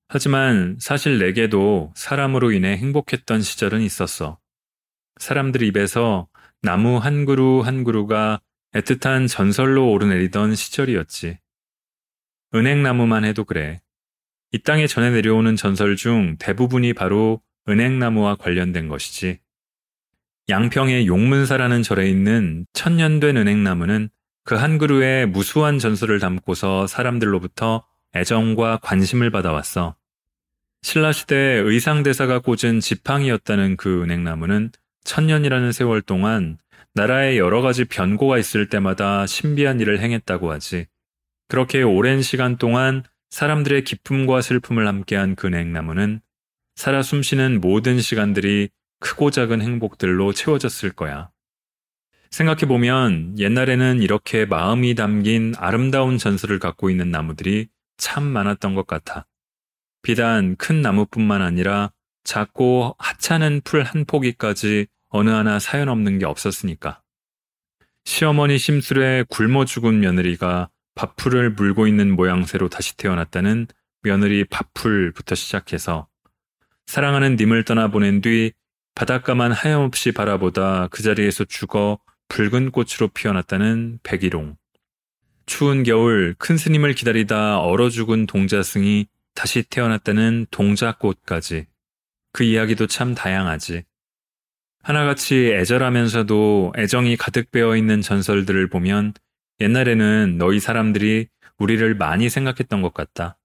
하지만 0.08 0.76
사실 0.80 1.18
내게도 1.18 1.92
사람으로 1.94 2.50
인해 2.50 2.76
행복했던 2.76 3.42
시절은 3.42 3.82
있었어. 3.82 4.39
사람들 5.20 5.62
입에서 5.62 6.28
나무 6.62 6.96
한 6.98 7.24
그루 7.24 7.61
한 7.61 7.85
그루가 7.85 8.40
애틋한 8.74 9.28
전설로 9.28 9.90
오르내리던 9.90 10.54
시절이었지. 10.54 11.38
은행나무만 12.54 13.24
해도 13.24 13.44
그래. 13.44 13.80
이 14.52 14.59
땅에 14.59 14.87
전해 14.87 15.11
내려오는 15.11 15.54
전설 15.56 15.94
중 15.94 16.37
대부분이 16.38 16.94
바로 16.94 17.40
은행나무와 17.68 18.35
관련된 18.37 18.88
것이지. 18.88 19.38
양평의 20.48 21.06
용문사라는 21.06 21.83
절에 21.83 22.09
있는 22.09 22.66
천년된 22.72 23.37
은행나무는 23.37 24.09
그 24.44 24.56
한 24.56 24.78
그루에 24.78 25.26
무수한 25.26 25.78
전설을 25.78 26.18
담고서 26.18 26.88
사람들로부터 26.88 27.85
애정과 28.16 28.78
관심을 28.83 29.30
받아왔어. 29.30 29.94
신라시대 30.83 31.37
의상대사가 31.37 32.40
꽂은 32.40 32.80
지팡이였다는 32.80 33.76
그 33.76 34.02
은행나무는 34.02 34.72
천년이라는 35.04 35.72
세월 35.72 36.02
동안 36.02 36.58
나라에 36.94 37.38
여러 37.38 37.62
가지 37.62 37.84
변고가 37.84 38.38
있을 38.38 38.68
때마다 38.68 39.26
신비한 39.26 39.80
일을 39.80 40.00
행했다고 40.00 40.50
하지. 40.50 40.86
그렇게 41.48 41.82
오랜 41.82 42.22
시간 42.22 42.56
동안 42.56 43.02
사람들의 43.30 43.84
기쁨과 43.84 44.40
슬픔을 44.40 44.86
함께한 44.86 45.36
그 45.36 45.46
냉나무는 45.46 46.20
살아 46.74 47.02
숨쉬는 47.02 47.60
모든 47.60 48.00
시간들이 48.00 48.70
크고 49.00 49.30
작은 49.30 49.62
행복들로 49.62 50.32
채워졌을 50.32 50.90
거야. 50.90 51.30
생각해보면 52.30 53.38
옛날에는 53.38 54.02
이렇게 54.02 54.44
마음이 54.44 54.94
담긴 54.94 55.54
아름다운 55.58 56.18
전설을 56.18 56.58
갖고 56.58 56.90
있는 56.90 57.10
나무들이 57.10 57.68
참 57.96 58.24
많았던 58.24 58.74
것 58.74 58.86
같아. 58.86 59.26
비단 60.02 60.56
큰 60.56 60.80
나무뿐만 60.80 61.42
아니라 61.42 61.92
작고 62.24 62.96
하찮은 62.98 63.62
풀 63.64 63.83
한 63.83 64.04
포기까지 64.04 64.87
어느 65.09 65.30
하나 65.30 65.59
사연 65.59 65.88
없는 65.88 66.18
게 66.18 66.26
없었으니까. 66.26 67.02
시어머니 68.04 68.59
심술에 68.59 69.24
굶어 69.28 69.64
죽은 69.64 70.00
며느리가 70.00 70.68
밥풀을 70.94 71.50
물고 71.50 71.87
있는 71.87 72.14
모양새로 72.14 72.68
다시 72.68 72.96
태어났다는 72.96 73.66
며느리 74.02 74.44
밥풀부터 74.44 75.35
시작해서 75.35 76.09
사랑하는 76.87 77.37
님을 77.37 77.64
떠나보낸 77.64 78.20
뒤 78.20 78.52
바닷가만 78.94 79.52
하염없이 79.52 80.12
바라보다 80.12 80.88
그 80.88 81.02
자리에서 81.02 81.44
죽어 81.44 81.98
붉은 82.28 82.70
꽃으로 82.70 83.09
피어났다는 83.14 84.00
백일홍. 84.02 84.56
추운 85.46 85.83
겨울 85.83 86.35
큰 86.38 86.56
스님을 86.56 86.94
기다리다 86.94 87.61
얼어 87.61 87.90
죽은 87.90 88.26
동자승이 88.26 89.06
다시 89.35 89.62
태어났다는 89.62 90.46
동자꽃까지. 90.50 91.66
그 92.32 92.44
이야기도 92.44 92.86
참 92.86 93.14
다양하지. 93.14 93.84
하나같이 94.82 95.52
애절하면서도 95.52 96.72
애정이 96.76 97.16
가득 97.16 97.50
배어 97.50 97.76
있는 97.76 98.00
전설들을 98.00 98.68
보면 98.68 99.12
옛날에는 99.60 100.38
너희 100.38 100.58
사람들이 100.58 101.28
우리를 101.58 101.94
많이 101.96 102.30
생각했던 102.30 102.80
것 102.80 102.94
같다. 102.94 103.36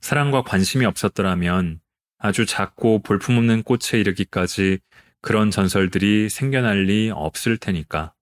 사랑과 0.00 0.42
관심이 0.42 0.84
없었더라면 0.84 1.80
아주 2.18 2.44
작고 2.44 3.02
볼품없는 3.02 3.62
꽃에 3.62 4.00
이르기까지 4.00 4.78
그런 5.22 5.50
전설들이 5.50 6.28
생겨날 6.28 6.84
리 6.84 7.10
없을 7.14 7.56
테니까. 7.56 8.12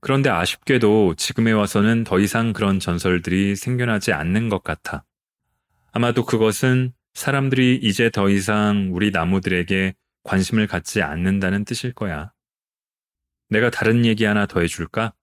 그런데 0.00 0.28
아쉽게도 0.28 1.14
지금에 1.16 1.52
와서는 1.52 2.04
더 2.04 2.20
이상 2.20 2.52
그런 2.52 2.78
전설들이 2.78 3.56
생겨나지 3.56 4.12
않는 4.12 4.50
것 4.50 4.62
같아. 4.62 5.04
아마도 5.92 6.26
그것은 6.26 6.92
사람들이 7.14 7.76
이제 7.82 8.10
더 8.10 8.28
이상 8.28 8.90
우리 8.92 9.10
나무들에게 9.10 9.94
관심을 10.24 10.66
갖지 10.66 11.02
않는다는 11.02 11.64
뜻일 11.64 11.92
거야. 11.92 12.32
내가 13.50 13.70
다른 13.70 14.04
얘기 14.04 14.24
하나 14.24 14.46
더 14.46 14.60
해줄까? 14.60 15.14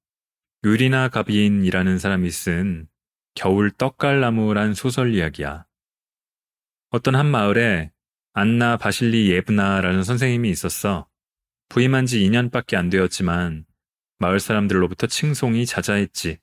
유리나 0.63 1.09
가비인이라는 1.09 1.99
사람이 1.99 2.29
쓴 2.31 2.87
겨울 3.33 3.71
떡갈나무란 3.71 4.73
소설 4.73 5.13
이야기야. 5.13 5.65
어떤 6.91 7.15
한 7.15 7.25
마을에 7.29 7.91
안나 8.33 8.77
바실리 8.77 9.29
예브나라는 9.31 10.03
선생님이 10.03 10.49
있었어. 10.49 11.07
부임한 11.69 12.05
지 12.05 12.19
2년밖에 12.19 12.75
안 12.75 12.89
되었지만 12.89 13.65
마을 14.19 14.39
사람들로부터 14.39 15.07
칭송이 15.07 15.65
자자했지. 15.65 16.37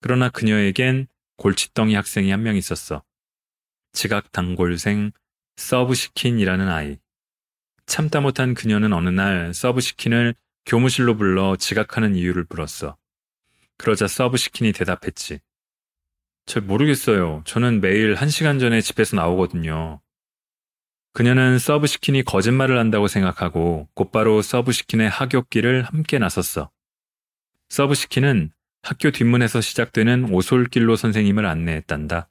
그러나 0.00 0.28
그녀에겐 0.28 1.08
골칫덩이 1.36 1.94
학생이 1.94 2.30
한 2.30 2.42
명 2.42 2.56
있었어. 2.56 3.02
지각 3.92 4.32
단골생 4.32 5.12
서브시킨이라는 5.56 6.68
아이. 6.68 6.98
참다 7.86 8.20
못한 8.20 8.54
그녀는 8.54 8.92
어느 8.92 9.08
날 9.08 9.52
서브시킨을 9.54 10.34
교무실로 10.66 11.16
불러 11.16 11.56
지각하는 11.56 12.14
이유를 12.14 12.46
물었어. 12.48 12.96
그러자 13.78 14.06
서브시킨이 14.06 14.72
대답했지. 14.72 15.40
잘 16.46 16.62
모르겠어요. 16.62 17.42
저는 17.44 17.80
매일 17.80 18.14
한 18.14 18.28
시간 18.28 18.58
전에 18.58 18.80
집에서 18.80 19.16
나오거든요. 19.16 20.00
그녀는 21.12 21.58
서브시킨이 21.58 22.22
거짓말을 22.24 22.78
한다고 22.78 23.08
생각하고 23.08 23.88
곧바로 23.94 24.42
서브시킨의 24.42 25.08
하굣길을 25.08 25.82
함께 25.82 26.18
나섰어. 26.18 26.70
서브시킨은 27.68 28.52
학교 28.82 29.10
뒷문에서 29.10 29.60
시작되는 29.60 30.32
오솔길로 30.32 30.96
선생님을 30.96 31.44
안내했단다. 31.44 32.28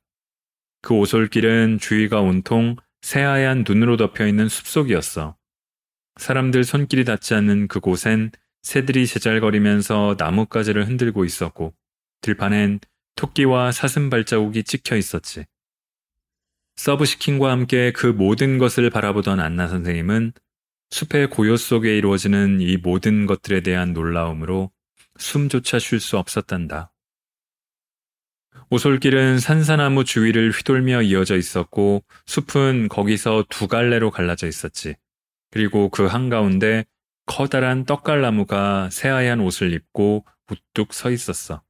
그 0.81 0.93
오솔길은 0.93 1.79
주위가 1.79 2.21
온통 2.21 2.75
새하얀 3.01 3.63
눈으로 3.67 3.97
덮여 3.97 4.27
있는 4.27 4.49
숲속이었어. 4.49 5.35
사람들 6.17 6.63
손길이 6.63 7.05
닿지 7.05 7.35
않는 7.35 7.67
그곳엔 7.67 8.31
새들이 8.63 9.07
제잘거리면서 9.07 10.15
나뭇가지를 10.17 10.87
흔들고 10.87 11.25
있었고 11.25 11.73
들판엔 12.21 12.79
토끼와 13.15 13.71
사슴 13.71 14.09
발자국이 14.09 14.63
찍혀 14.63 14.97
있었지. 14.97 15.45
서브시킨과 16.75 17.51
함께 17.51 17.91
그 17.91 18.07
모든 18.07 18.57
것을 18.57 18.89
바라보던 18.89 19.39
안나 19.39 19.67
선생님은 19.67 20.33
숲의 20.89 21.29
고요 21.29 21.57
속에 21.57 21.97
이루어지는 21.97 22.61
이 22.61 22.77
모든 22.77 23.25
것들에 23.25 23.61
대한 23.61 23.93
놀라움으로 23.93 24.71
숨조차 25.17 25.79
쉴 25.79 25.99
수 25.99 26.17
없었단다. 26.17 26.91
오솔길은 28.69 29.39
산사나무 29.39 30.03
주위를 30.03 30.51
휘돌며 30.51 31.03
이어져 31.03 31.37
있었고 31.37 32.03
숲은 32.25 32.89
거기서 32.89 33.45
두 33.49 33.69
갈래로 33.69 34.11
갈라져 34.11 34.45
있었지. 34.45 34.95
그리고 35.51 35.87
그 35.87 36.05
한가운데 36.05 36.83
커다란 37.25 37.85
떡갈나무가 37.85 38.89
새하얀 38.91 39.39
옷을 39.39 39.71
입고 39.71 40.25
우뚝 40.51 40.93
서 40.93 41.11
있었어. 41.11 41.61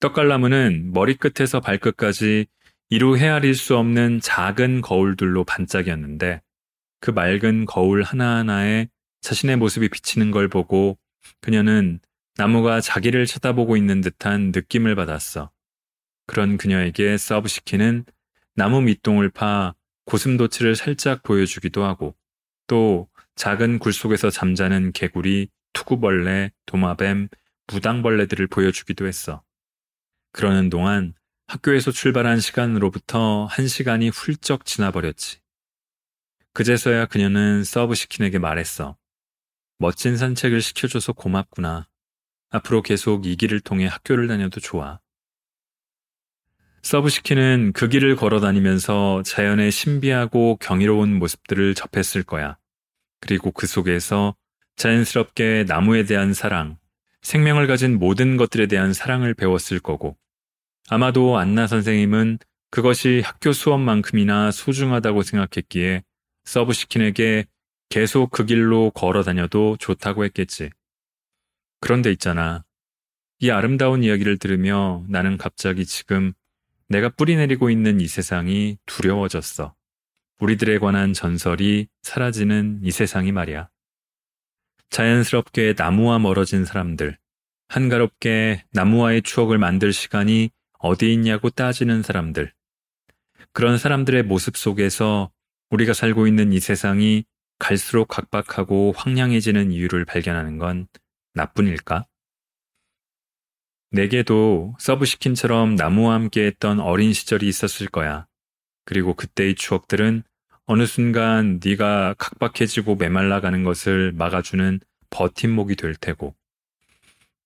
떡갈나무는 0.00 0.92
머리끝에서 0.94 1.60
발끝까지 1.60 2.46
이루 2.88 3.18
헤아릴 3.18 3.54
수 3.54 3.76
없는 3.76 4.20
작은 4.20 4.80
거울들로 4.80 5.44
반짝였는데 5.44 6.40
그 7.00 7.10
맑은 7.10 7.66
거울 7.66 8.02
하나하나에 8.02 8.88
자신의 9.20 9.56
모습이 9.56 9.90
비치는 9.90 10.30
걸 10.30 10.48
보고 10.48 10.96
그녀는 11.42 12.00
나무가 12.36 12.80
자기를 12.80 13.26
쳐다보고 13.26 13.76
있는 13.76 14.00
듯한 14.00 14.52
느낌을 14.54 14.94
받았어. 14.94 15.50
그런 16.30 16.58
그녀에게 16.58 17.18
서브시키는 17.18 18.04
나무 18.54 18.82
밑동을 18.82 19.30
파 19.30 19.74
고슴도치를 20.04 20.76
살짝 20.76 21.24
보여주기도 21.24 21.82
하고 21.82 22.14
또 22.68 23.08
작은 23.34 23.80
굴 23.80 23.92
속에서 23.92 24.30
잠자는 24.30 24.92
개구리, 24.92 25.48
투구벌레, 25.72 26.52
도마뱀, 26.66 27.30
무당벌레들을 27.66 28.46
보여주기도 28.46 29.08
했어. 29.08 29.42
그러는 30.30 30.70
동안 30.70 31.14
학교에서 31.48 31.90
출발한 31.90 32.38
시간으로부터 32.38 33.46
한 33.46 33.66
시간이 33.66 34.10
훌쩍 34.10 34.64
지나버렸지. 34.64 35.40
그제서야 36.52 37.06
그녀는 37.06 37.64
서브시킨에게 37.64 38.38
말했어. 38.38 38.96
멋진 39.78 40.16
산책을 40.16 40.62
시켜줘서 40.62 41.12
고맙구나. 41.12 41.88
앞으로 42.50 42.82
계속 42.82 43.26
이 43.26 43.34
길을 43.34 43.58
통해 43.58 43.88
학교를 43.88 44.28
다녀도 44.28 44.60
좋아. 44.60 45.00
서브시키는 46.82 47.72
그 47.74 47.88
길을 47.88 48.16
걸어 48.16 48.40
다니면서 48.40 49.22
자연의 49.24 49.70
신비하고 49.70 50.56
경이로운 50.60 51.18
모습들을 51.18 51.74
접했을 51.74 52.22
거야. 52.22 52.56
그리고 53.20 53.50
그 53.50 53.66
속에서 53.66 54.34
자연스럽게 54.76 55.66
나무에 55.68 56.04
대한 56.04 56.32
사랑, 56.32 56.78
생명을 57.22 57.66
가진 57.66 57.98
모든 57.98 58.38
것들에 58.38 58.66
대한 58.66 58.94
사랑을 58.94 59.34
배웠을 59.34 59.78
거고, 59.78 60.16
아마도 60.88 61.38
안나 61.38 61.66
선생님은 61.66 62.38
그것이 62.70 63.20
학교 63.24 63.52
수업만큼이나 63.52 64.50
소중하다고 64.50 65.22
생각했기에 65.22 66.02
서브시킨에게 66.44 67.44
계속 67.90 68.30
그 68.30 68.46
길로 68.46 68.90
걸어 68.92 69.22
다녀도 69.22 69.76
좋다고 69.78 70.24
했겠지. 70.24 70.70
그런데 71.80 72.10
있잖아. 72.12 72.64
이 73.40 73.50
아름다운 73.50 74.02
이야기를 74.02 74.38
들으며 74.38 75.04
나는 75.08 75.36
갑자기 75.36 75.84
지금 75.84 76.32
내가 76.90 77.08
뿌리내리고 77.08 77.70
있는 77.70 78.00
이 78.00 78.08
세상이 78.08 78.76
두려워졌어. 78.84 79.76
우리들에 80.40 80.78
관한 80.78 81.12
전설이 81.12 81.86
사라지는 82.02 82.80
이 82.82 82.90
세상이 82.90 83.30
말이야. 83.30 83.68
자연스럽게 84.90 85.74
나무와 85.76 86.18
멀어진 86.18 86.64
사람들, 86.64 87.16
한가롭게 87.68 88.64
나무와의 88.72 89.22
추억을 89.22 89.56
만들 89.56 89.92
시간이 89.92 90.50
어디 90.80 91.12
있냐고 91.12 91.48
따지는 91.48 92.02
사람들. 92.02 92.52
그런 93.52 93.78
사람들의 93.78 94.24
모습 94.24 94.56
속에서 94.56 95.30
우리가 95.70 95.92
살고 95.92 96.26
있는 96.26 96.52
이 96.52 96.58
세상이 96.58 97.24
갈수록 97.60 98.06
각박하고 98.06 98.94
황량해지는 98.96 99.70
이유를 99.70 100.06
발견하는 100.06 100.58
건 100.58 100.88
나뿐일까? 101.34 102.06
내게도 103.92 104.76
서브시킨처럼 104.78 105.74
나무와 105.74 106.14
함께 106.14 106.46
했던 106.46 106.80
어린 106.80 107.12
시절이 107.12 107.46
있었을 107.48 107.88
거야. 107.88 108.26
그리고 108.84 109.14
그때의 109.14 109.56
추억들은 109.56 110.22
어느 110.66 110.86
순간 110.86 111.60
네가 111.64 112.14
각박해지고 112.18 112.96
메말라가는 112.96 113.64
것을 113.64 114.12
막아주는 114.12 114.80
버팀목이 115.10 115.74
될 115.74 115.96
테고. 115.96 116.34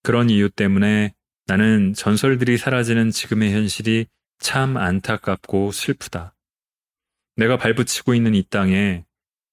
그런 0.03 0.29
이유 0.29 0.51
때문에 0.51 1.15
나는 1.47 1.95
전설들이 1.95 2.59
사라지는 2.59 3.11
지금의 3.11 3.53
현실이 3.53 4.07
참 4.39 4.77
안타깝고 4.77 5.73
슬프다. 5.73 6.35
내가 7.37 7.57
발붙이고 7.57 8.15
있는 8.15 8.35
이 8.35 8.43
땅에 8.43 9.05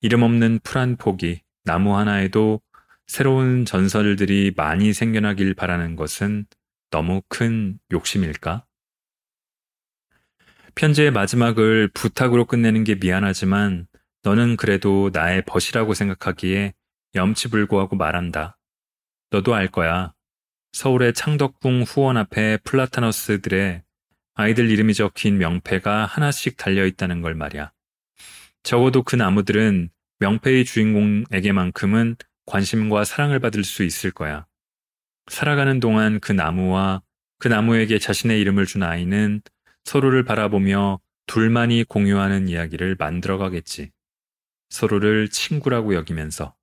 이름 0.01 0.23
없는 0.23 0.60
풀 0.63 0.82
한 0.82 0.97
포기, 0.97 1.41
나무 1.63 1.95
하나에도 1.95 2.60
새로운 3.08 3.65
전설들이 3.65 4.51
많이 4.56 4.93
생겨나길 4.93 5.54
바라는 5.54 5.95
것은 5.95 6.45
너무 6.91 7.21
큰 7.30 7.80
욕심일까? 7.91 8.65
편지의 10.75 11.12
마지막을 11.12 11.89
부탁으로 11.93 12.45
끝내는 12.45 12.84
게 12.84 12.95
미안하지만 12.95 13.88
너는 14.23 14.58
그래도 14.58 15.10
나의 15.12 15.43
벗이라고 15.45 15.93
생각하기에 15.93 16.73
염치불고하고 17.15 17.96
말한다. 17.96 18.58
너도 19.31 19.56
알 19.56 19.67
거야. 19.67 20.13
서울의 20.73 21.13
창덕궁 21.13 21.83
후원 21.83 22.17
앞에 22.17 22.58
플라타너스들의 22.63 23.83
아이들 24.33 24.69
이름이 24.69 24.94
적힌 24.94 25.37
명패가 25.37 26.06
하나씩 26.06 26.58
달려 26.58 26.85
있다는 26.85 27.21
걸 27.21 27.35
말이야. 27.35 27.71
적어도 28.63 29.04
그 29.04 29.15
나무들은 29.15 29.89
명패의 30.19 30.65
주인공에게만큼은 30.65 32.15
관심과 32.46 33.06
사랑을 33.06 33.39
받을 33.39 33.63
수 33.63 33.83
있을 33.83 34.12
거야. 34.12 34.46
살아가는 35.30 35.80
동안 35.80 36.19
그 36.19 36.32
나무와 36.32 37.02
그 37.40 37.48
나무에게 37.48 38.00
자신의 38.00 38.40
이름을 38.42 38.65
준 38.65 38.84
아이는 38.84 39.42
서로를 39.84 40.24
바라보며 40.24 41.00
둘만이 41.28 41.86
공유하는 41.86 42.48
이야기를 42.48 42.96
만들어 43.00 43.38
가겠지. 43.38 43.92
서로를 44.69 45.30
친구라고 45.30 45.96
여기면서. 45.96 46.56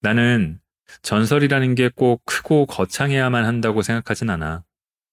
나는 0.00 0.60
전설이라는 1.02 1.74
게 1.74 1.90
꼭 1.94 2.22
크고 2.24 2.66
거창해야만 2.66 3.44
한다고 3.44 3.82
생각하진 3.82 4.30
않아. 4.30 4.64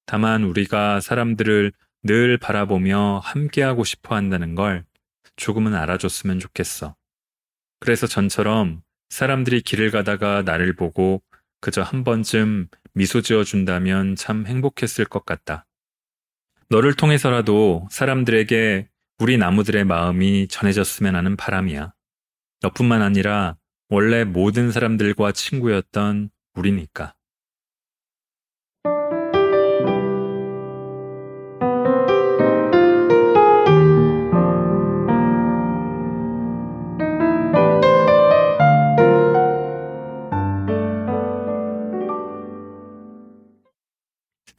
다만 0.05 0.43
우리가 0.43 0.99
사람들을 0.99 1.71
늘 2.03 2.37
바라보며 2.37 3.21
함께하고 3.23 3.83
싶어 3.83 4.15
한다는 4.15 4.55
걸 4.55 4.85
조금은 5.35 5.73
알아줬으면 5.73 6.39
좋겠어. 6.39 6.95
그래서 7.79 8.07
전처럼 8.07 8.81
사람들이 9.09 9.61
길을 9.61 9.91
가다가 9.91 10.41
나를 10.43 10.73
보고 10.75 11.21
그저 11.63 11.81
한 11.81 12.03
번쯤 12.03 12.67
미소 12.93 13.21
지어 13.21 13.45
준다면 13.45 14.17
참 14.17 14.45
행복했을 14.45 15.05
것 15.05 15.25
같다. 15.25 15.65
너를 16.67 16.93
통해서라도 16.93 17.87
사람들에게 17.89 18.89
우리 19.19 19.37
나무들의 19.37 19.85
마음이 19.85 20.49
전해졌으면 20.49 21.15
하는 21.15 21.37
바람이야. 21.37 21.93
너뿐만 22.63 23.01
아니라 23.01 23.55
원래 23.87 24.25
모든 24.25 24.73
사람들과 24.73 25.31
친구였던 25.31 26.31
우리니까. 26.53 27.15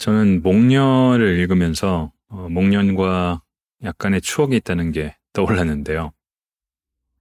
저는 0.05 0.42
목련을 0.42 1.38
읽으면서 1.38 2.12
어, 2.28 2.46
목련과 2.50 3.40
약간의 3.82 4.20
추억이 4.20 4.55
있다는 4.57 4.92
게 4.92 5.16
떠올랐는데요. 5.32 6.12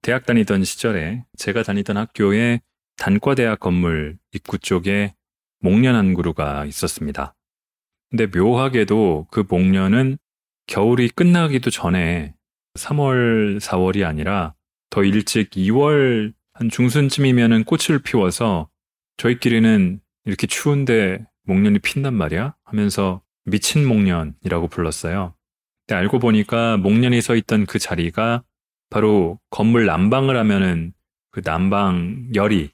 대학 0.02 0.26
다니던 0.26 0.66
시절에 0.66 1.24
제가 1.38 1.64
다니던 1.64 1.96
학교에 1.96 2.60
단과대학 2.98 3.62
건물 3.62 4.18
입구 4.34 4.58
쪽에 4.58 5.16
목련 5.62 5.96
한 5.96 6.14
그루가 6.14 6.66
있었습니다. 6.66 7.34
근데 8.10 8.28
묘하게도 8.28 9.28
그 9.32 9.46
목련은 9.48 10.18
겨울이 10.68 11.08
끝나기도 11.08 11.70
전에 11.70 12.36
3월, 12.74 13.62
4월이 13.62 14.06
아니라 14.06 14.56
더 14.90 15.06
일찍 15.06 15.52
2월 15.52 16.34
한 16.54 16.70
중순쯤이면은 16.70 17.64
꽃을 17.64 18.00
피워서 18.04 18.68
저희끼리는 19.16 20.02
이렇게 20.26 20.48
추운데 20.48 21.26
목련이 21.44 21.80
핀단 21.80 22.14
말이야? 22.14 22.56
하면서 22.64 23.22
미친 23.46 23.86
목련이라고 23.86 24.68
불렀어요. 24.68 25.34
근데 25.86 25.98
알고 26.00 26.20
보니까 26.20 26.78
목련이 26.78 27.22
서 27.22 27.36
있던 27.36 27.66
그 27.66 27.80
자리가 27.80 28.44
바로 28.90 29.40
건물 29.50 29.86
난방을 29.86 30.38
하면은 30.38 30.94
그 31.32 31.42
난방 31.42 32.30
열이 32.36 32.70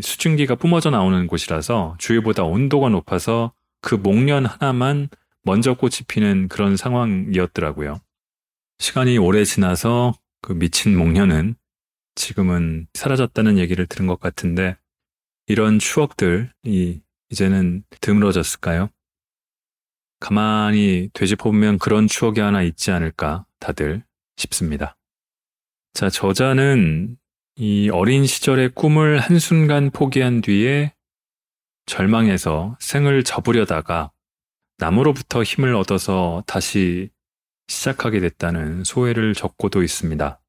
수증기가 0.00 0.54
뿜어져 0.54 0.90
나오는 0.90 1.26
곳이라서 1.26 1.96
주위보다 1.98 2.44
온도가 2.44 2.88
높아서 2.90 3.52
그 3.80 3.94
목련 3.94 4.46
하나만 4.46 5.08
먼저 5.42 5.74
꽃이 5.74 6.02
피는 6.06 6.48
그런 6.48 6.76
상황이었더라고요. 6.76 8.00
시간이 8.78 9.18
오래 9.18 9.44
지나서 9.44 10.14
그 10.40 10.52
미친 10.52 10.96
목련은 10.96 11.56
지금은 12.14 12.86
사라졌다는 12.94 13.58
얘기를 13.58 13.86
들은 13.86 14.06
것 14.06 14.20
같은데 14.20 14.76
이런 15.46 15.78
추억들 15.78 16.52
이 16.64 17.00
이제는 17.32 17.82
드물어졌을까요? 18.00 18.90
가만히 20.20 21.08
되짚어보면 21.14 21.78
그런 21.78 22.06
추억이 22.06 22.40
하나 22.40 22.62
있지 22.62 22.90
않을까 22.90 23.46
다들 23.58 24.04
싶습니다. 24.36 24.96
자, 25.94 26.10
저자는 26.10 27.16
이 27.56 27.90
어린 27.90 28.24
시절의 28.26 28.70
꿈을 28.74 29.18
한순간 29.18 29.90
포기한 29.90 30.40
뒤에 30.42 30.94
절망해서 31.86 32.76
생을 32.80 33.24
접으려다가 33.24 34.12
나무로부터 34.78 35.42
힘을 35.42 35.74
얻어서 35.74 36.44
다시 36.46 37.10
시작하게 37.68 38.20
됐다는 38.20 38.84
소회를 38.84 39.34
적고도 39.34 39.82
있습니다. 39.82 40.40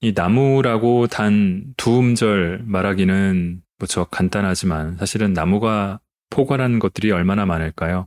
이 0.00 0.12
나무라고 0.14 1.06
단 1.06 1.72
두 1.76 1.98
음절 1.98 2.62
말하기는 2.64 3.63
무척 3.84 4.10
간단하지만 4.10 4.96
사실은 4.96 5.34
나무가 5.34 6.00
포괄하는 6.30 6.78
것들이 6.78 7.12
얼마나 7.12 7.44
많을까요? 7.44 8.06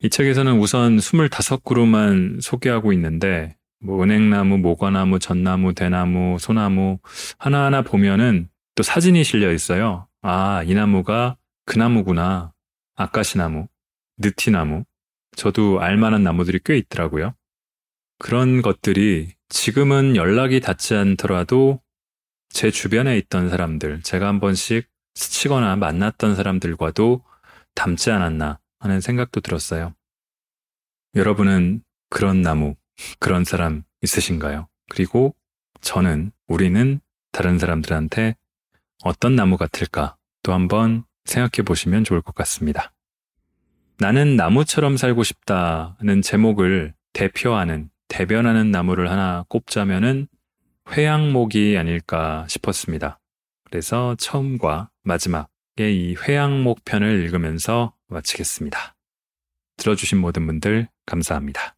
이 0.00 0.10
책에서는 0.10 0.58
우선 0.58 0.96
25그루만 0.96 2.40
소개하고 2.42 2.92
있는데 2.92 3.56
뭐 3.80 4.02
은행나무, 4.02 4.58
모과나무, 4.58 5.20
전나무, 5.20 5.72
대나무, 5.72 6.36
소나무 6.40 6.98
하나하나 7.38 7.82
보면은 7.82 8.48
또 8.74 8.82
사진이 8.82 9.22
실려 9.22 9.52
있어요. 9.52 10.08
아, 10.20 10.62
이 10.64 10.74
나무가 10.74 11.36
그 11.64 11.78
나무구나. 11.78 12.52
아까시나무, 12.96 13.68
느티나무. 14.18 14.84
저도 15.36 15.80
알만한 15.80 16.22
나무들이 16.22 16.58
꽤 16.64 16.76
있더라고요. 16.76 17.34
그런 18.18 18.62
것들이 18.62 19.34
지금은 19.48 20.16
연락이 20.16 20.60
닿지 20.60 20.94
않더라도 20.94 21.80
제 22.54 22.70
주변에 22.70 23.18
있던 23.18 23.50
사람들, 23.50 24.02
제가 24.02 24.28
한 24.28 24.38
번씩 24.38 24.88
스치거나 25.16 25.74
만났던 25.74 26.36
사람들과도 26.36 27.24
닮지 27.74 28.12
않았나 28.12 28.60
하는 28.78 29.00
생각도 29.00 29.40
들었어요. 29.40 29.92
여러분은 31.16 31.82
그런 32.10 32.42
나무, 32.42 32.76
그런 33.18 33.42
사람 33.42 33.82
있으신가요? 34.02 34.68
그리고 34.88 35.34
저는, 35.80 36.30
우리는 36.46 37.00
다른 37.32 37.58
사람들한테 37.58 38.36
어떤 39.02 39.34
나무 39.34 39.56
같을까 39.56 40.16
또 40.44 40.52
한번 40.52 41.02
생각해 41.24 41.64
보시면 41.66 42.04
좋을 42.04 42.22
것 42.22 42.36
같습니다. 42.36 42.92
나는 43.98 44.36
나무처럼 44.36 44.96
살고 44.96 45.24
싶다는 45.24 46.22
제목을 46.22 46.94
대표하는, 47.14 47.90
대변하는 48.06 48.70
나무를 48.70 49.10
하나 49.10 49.44
꼽자면은 49.48 50.28
회양목이 50.90 51.76
아닐까 51.78 52.46
싶었습니다. 52.48 53.20
그래서 53.64 54.14
처음과 54.18 54.90
마지막에 55.02 55.48
이 55.92 56.14
회양목 56.14 56.84
편을 56.84 57.24
읽으면서 57.24 57.94
마치겠습니다. 58.08 58.94
들어주신 59.76 60.18
모든 60.18 60.46
분들 60.46 60.88
감사합니다. 61.06 61.73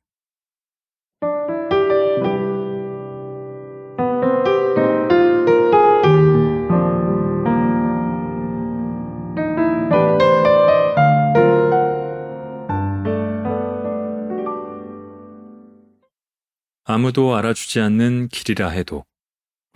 아무도 16.97 17.37
알아주지 17.37 17.79
않는 17.81 18.29
길이라 18.29 18.71
해도 18.71 19.05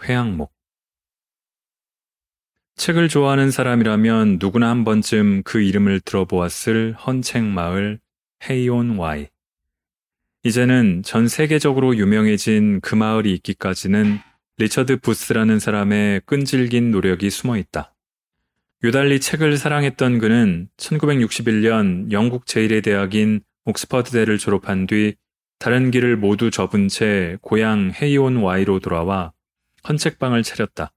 회양목 0.03 0.55
책을 2.77 3.11
좋아하는 3.11 3.51
사람이라면 3.51 4.39
누구나 4.41 4.71
한 4.71 4.85
번쯤 4.85 5.43
그 5.43 5.61
이름을 5.61 6.01
들어보았을 6.01 6.95
헌책 6.95 7.45
마을 7.45 8.01
헤이온 8.49 8.97
와이. 8.97 9.29
이제는 10.45 11.03
전 11.03 11.29
세계적으로 11.29 11.95
유명해진 11.95 12.81
그 12.81 12.95
마을이 12.95 13.35
있기까지는 13.35 14.19
리처드 14.57 15.01
부스라는 15.01 15.59
사람의 15.59 16.23
끈질긴 16.25 16.91
노력이 16.91 17.29
숨어 17.29 17.59
있다. 17.59 17.95
유달리 18.83 19.21
책을 19.21 19.59
사랑했던 19.59 20.21
그는 20.21 20.71
1961년 20.79 22.13
영국 22.13 22.47
제1의 22.47 22.83
대학인 22.83 23.43
옥스퍼드대를 23.67 24.39
졸업한 24.39 24.87
뒤 24.87 25.17
다른 25.61 25.91
길을 25.91 26.17
모두 26.17 26.51
접은 26.51 26.89
채 26.89 27.37
고향 27.43 27.93
헤이온 27.95 28.37
와이로 28.37 28.81
돌아와 28.81 29.33
헌책방을 29.87 30.43
차렸다. 30.43 30.91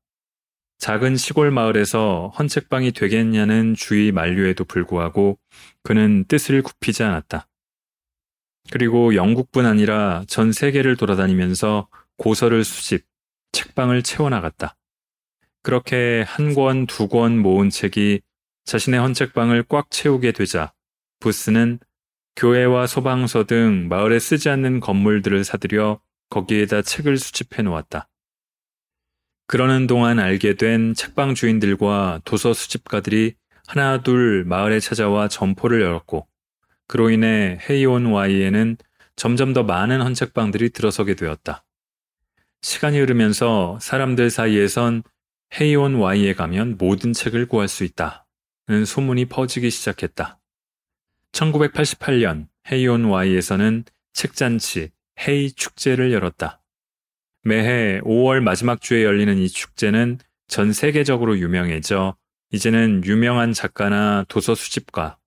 작은 0.77 1.17
시골 1.17 1.51
마을에서 1.51 2.31
헌책방이 2.39 2.93
되겠냐는 2.93 3.75
주의 3.75 4.13
만류에도 4.13 4.63
불구하고 4.63 5.37
그는 5.83 6.23
뜻을 6.29 6.61
굽히지 6.61 7.03
않았다. 7.03 7.49
그리고 8.71 9.15
영국뿐 9.15 9.65
아니라 9.65 10.23
전 10.27 10.53
세계를 10.53 10.95
돌아다니면서 10.95 11.89
고서를 12.17 12.63
수집, 12.63 13.05
책방을 13.51 14.01
채워나갔다. 14.01 14.77
그렇게 15.61 16.23
한 16.25 16.53
권, 16.53 16.87
두 16.87 17.09
권 17.09 17.37
모은 17.37 17.69
책이 17.69 18.21
자신의 18.63 19.01
헌책방을 19.01 19.63
꽉 19.67 19.91
채우게 19.91 20.31
되자 20.31 20.71
부스는 21.19 21.79
교회와 22.35 22.87
소방서 22.87 23.45
등 23.45 23.87
마을에 23.89 24.19
쓰지 24.19 24.49
않는 24.49 24.79
건물들을 24.79 25.43
사들여 25.43 26.01
거기에다 26.29 26.81
책을 26.81 27.17
수집해 27.17 27.61
놓았다. 27.61 28.09
그러는 29.47 29.87
동안 29.87 30.19
알게 30.19 30.55
된 30.55 30.93
책방 30.93 31.35
주인들과 31.35 32.21
도서 32.25 32.53
수집가들이 32.53 33.35
하나 33.67 34.01
둘 34.01 34.43
마을에 34.45 34.79
찾아와 34.79 35.27
점포를 35.27 35.81
열었고 35.81 36.27
그로 36.87 37.09
인해 37.09 37.59
헤이온 37.69 38.07
와이에는 38.07 38.77
점점 39.15 39.53
더 39.53 39.63
많은 39.63 40.01
헌책방들이 40.01 40.71
들어서게 40.71 41.15
되었다. 41.15 41.63
시간이 42.61 42.99
흐르면서 42.99 43.77
사람들 43.81 44.29
사이에선 44.29 45.03
헤이온 45.59 45.95
와이에 45.95 46.33
가면 46.33 46.77
모든 46.79 47.13
책을 47.13 47.47
구할 47.47 47.67
수 47.67 47.83
있다는 47.83 48.85
소문이 48.85 49.25
퍼지기 49.25 49.69
시작했다. 49.69 50.39
1988년 51.33 52.47
헤이온 52.71 53.05
와이에서는 53.05 53.83
책잔치 54.13 54.91
헤이 55.27 55.51
축제를 55.51 56.13
열었다. 56.13 56.61
매해 57.43 57.99
5월 58.01 58.39
마지막 58.39 58.79
주에 58.79 59.03
열리는 59.03 59.37
이 59.37 59.49
축제는 59.49 60.19
전 60.47 60.71
세계적으로 60.71 61.37
유명해져 61.37 62.15
이제는 62.51 63.03
유명한 63.05 63.51
작가나 63.51 64.23
도서 64.29 64.55
수집가, 64.55 65.17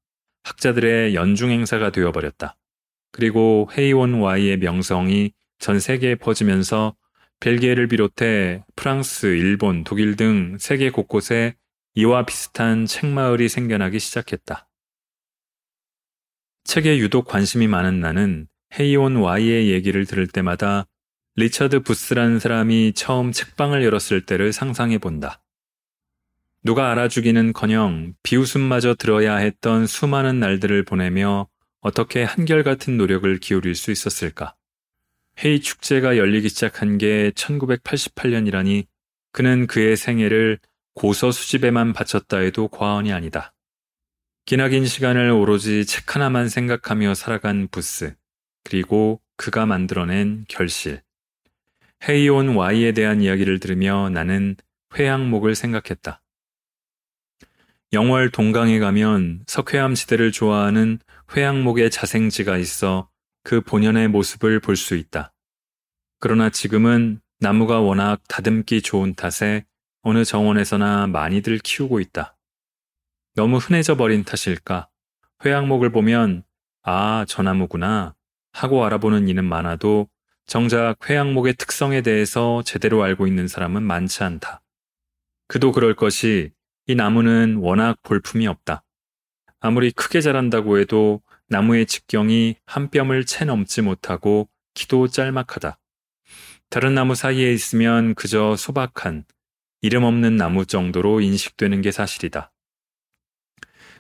학자들의 0.45 1.15
연중 1.15 1.51
행사가 1.51 1.91
되어버렸다. 1.91 2.57
그리고 3.11 3.69
헤이온 3.77 4.21
Y의 4.21 4.59
명성이 4.59 5.33
전 5.59 5.81
세계에 5.81 6.15
퍼지면서 6.15 6.95
벨기에를 7.41 7.89
비롯해 7.89 8.65
프랑스, 8.77 9.27
일본, 9.27 9.85
독일 9.85 10.17
등 10.17 10.57
세계 10.59 10.91
곳곳에 10.91 11.57
이와 11.97 12.25
비슷한 12.25 12.87
책마을이 12.87 13.49
생겨나기 13.49 13.99
시작했다. 13.99 14.66
책에 16.67 16.99
유독 16.99 17.29
관심이 17.29 17.69
많은 17.69 18.01
나는 18.01 18.49
헤이온 18.79 19.17
Y의 19.17 19.71
얘기를 19.71 20.05
들을 20.05 20.27
때마다 20.27 20.85
리처드 21.37 21.81
부스라는 21.81 22.41
사람이 22.41 22.93
처음 22.95 23.31
책방을 23.31 23.85
열었을 23.85 24.27
때를 24.27 24.53
상상해 24.53 24.99
본다. 24.99 25.41
누가 26.65 26.91
알아주기는 26.91 27.53
커녕 27.53 28.15
비웃음마저 28.25 28.97
들어야 28.97 29.37
했던 29.37 29.87
수많은 29.87 30.41
날들을 30.41 30.85
보내며 30.85 31.47
어떻게 31.81 32.25
한결같은 32.25 32.97
노력을 32.97 33.39
기울일 33.39 33.77
수 33.77 33.93
있었을까? 33.93 34.57
헤이 35.45 35.61
축제가 35.61 36.17
열리기 36.17 36.49
시작한 36.49 36.99
게 36.99 37.31
1988년이라니 37.37 38.87
그는 39.31 39.69
그의 39.69 39.97
생애를 39.97 40.59
고서 40.95 41.31
수집에만 41.31 41.93
바쳤다 41.93 42.39
해도 42.39 42.67
과언이 42.67 43.13
아니다. 43.13 43.53
기나긴 44.47 44.87
시간을 44.87 45.31
오로지 45.33 45.85
책 45.85 46.15
하나만 46.15 46.49
생각하며 46.49 47.15
살아간 47.15 47.67
부스, 47.69 48.15
그리고 48.63 49.21
그가 49.37 49.67
만들어낸 49.67 50.45
결실. 50.47 51.03
헤이온 52.09 52.55
Y에 52.55 52.93
대한 52.93 53.23
이야기를 53.23 53.59
들으며 53.59 54.09
나는 54.09 54.55
회양목을 54.95 55.57
생각했다. 55.57 56.23
영월 57.93 58.31
동강에 58.31 58.79
가면 58.79 59.43
석회암 59.49 59.97
시대를 59.97 60.31
좋아하는 60.31 61.01
회양목의 61.37 61.91
자생지가 61.91 62.57
있어 62.59 63.09
그 63.43 63.61
본연의 63.61 64.07
모습을 64.09 64.61
볼 64.61 64.77
수 64.77 64.95
있다. 64.95 65.33
그러나 66.21 66.51
지금은 66.51 67.21
나무가 67.41 67.81
워낙 67.81 68.21
다듬기 68.29 68.83
좋은 68.83 69.15
탓에 69.15 69.65
어느 70.03 70.25
정원에서나 70.25 71.09
많이들 71.09 71.59
키우고 71.59 71.99
있다. 71.99 72.36
너무 73.37 73.59
흔해져 73.59 73.99
버린 73.99 74.25
탓일까? 74.25 74.89
회양목을 75.45 75.93
보면 75.93 76.43
아, 76.83 77.27
저 77.29 77.43
나무구나 77.43 78.15
하고 78.55 78.83
알아보는 78.87 79.29
이는 79.29 79.45
많아도 79.45 80.09
정작 80.47 80.97
회양목의 81.07 81.57
특성에 81.57 82.01
대해서 82.01 82.63
제대로 82.65 83.03
알고 83.03 83.27
있는 83.27 83.47
사람은 83.47 83.83
많지 83.83 84.25
않다. 84.25 84.63
그도 85.49 85.73
그럴 85.73 85.95
것이 85.95 86.53
이 86.87 86.95
나무는 86.95 87.57
워낙 87.57 87.99
볼품이 88.05 88.47
없다. 88.47 88.83
아무리 89.61 89.91
크게 89.91 90.23
자란다고 90.23 90.79
해도 90.79 91.21
나무의 91.51 91.85
직경이 91.85 92.57
한 92.65 92.89
뼘을 92.89 93.27
채 93.27 93.45
넘지 93.45 93.83
못하고 93.83 94.49
키도 94.73 95.09
짤막하다. 95.09 95.79
다른 96.71 96.95
나무 96.95 97.15
사이에 97.15 97.53
있으면 97.53 98.15
그저 98.15 98.57
소박한 98.57 99.27
이름 99.83 100.05
없는 100.05 100.37
나무 100.37 100.65
정도로 100.65 101.21
인식되는 101.21 101.83
게 101.83 101.91
사실이다. 101.91 102.51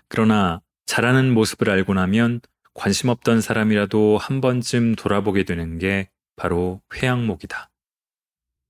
그러나 0.09 0.61
자라는 0.87 1.33
모습을 1.35 1.71
알고 1.71 1.95
나면 1.95 2.41
관심 2.75 3.09
없던 3.09 3.41
사람이라도 3.41 4.19
한 4.19 4.41
번쯤 4.41 4.95
돌아보게 4.97 5.45
되는 5.45 5.79
게 5.79 6.11
바로 6.37 6.81
회양목이다. 6.95 7.71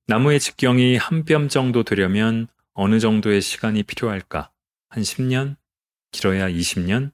나무의 0.06 0.38
직경이 0.38 0.96
한 0.96 1.24
뼘 1.24 1.48
정도 1.48 1.82
되려면 1.82 2.46
어느 2.72 3.00
정도의 3.00 3.40
시간이 3.40 3.82
필요할까? 3.82 4.50
한 4.88 5.02
10년? 5.02 5.56
길어야 6.12 6.48
20년? 6.48 7.10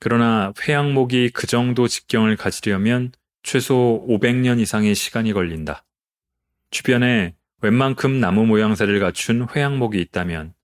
그러나 0.00 0.52
회양목이 0.60 1.30
그 1.30 1.46
정도 1.46 1.86
직경을 1.86 2.36
가지려면 2.36 3.12
최소 3.42 4.04
500년 4.08 4.58
이상의 4.60 4.94
시간이 4.94 5.32
걸린다. 5.32 5.84
주변에 6.70 7.34
웬만큼 7.62 8.18
나무 8.20 8.44
모양새를 8.46 8.98
갖춘 8.98 9.46
회양목이 9.54 10.00
있다면 10.00 10.54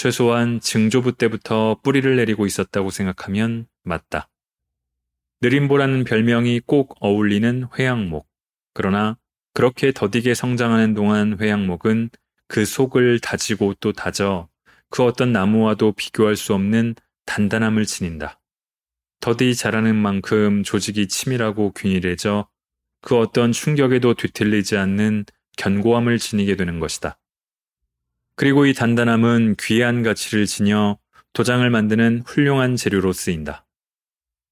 최소한 0.00 0.60
증조부 0.60 1.12
때부터 1.18 1.78
뿌리를 1.82 2.16
내리고 2.16 2.46
있었다고 2.46 2.88
생각하면 2.88 3.66
맞다. 3.82 4.30
느림보라는 5.42 6.04
별명이 6.04 6.60
꼭 6.64 6.96
어울리는 7.00 7.66
회양목. 7.78 8.26
그러나 8.72 9.18
그렇게 9.52 9.92
더디게 9.92 10.32
성장하는 10.32 10.94
동안 10.94 11.36
회양목은 11.38 12.08
그 12.48 12.64
속을 12.64 13.20
다지고 13.20 13.74
또 13.78 13.92
다져 13.92 14.48
그 14.88 15.04
어떤 15.04 15.32
나무와도 15.32 15.92
비교할 15.92 16.34
수 16.34 16.54
없는 16.54 16.94
단단함을 17.26 17.84
지닌다. 17.84 18.40
더디 19.20 19.54
자라는 19.54 19.96
만큼 19.96 20.62
조직이 20.62 21.08
치밀하고 21.08 21.72
균일해져 21.72 22.48
그 23.02 23.18
어떤 23.18 23.52
충격에도 23.52 24.14
뒤틀리지 24.14 24.78
않는 24.78 25.26
견고함을 25.58 26.18
지니게 26.18 26.56
되는 26.56 26.80
것이다. 26.80 27.19
그리고 28.40 28.64
이 28.64 28.72
단단함은 28.72 29.56
귀한 29.60 30.02
가치를 30.02 30.46
지녀 30.46 30.96
도장을 31.34 31.68
만드는 31.68 32.22
훌륭한 32.24 32.74
재료로 32.74 33.12
쓰인다. 33.12 33.66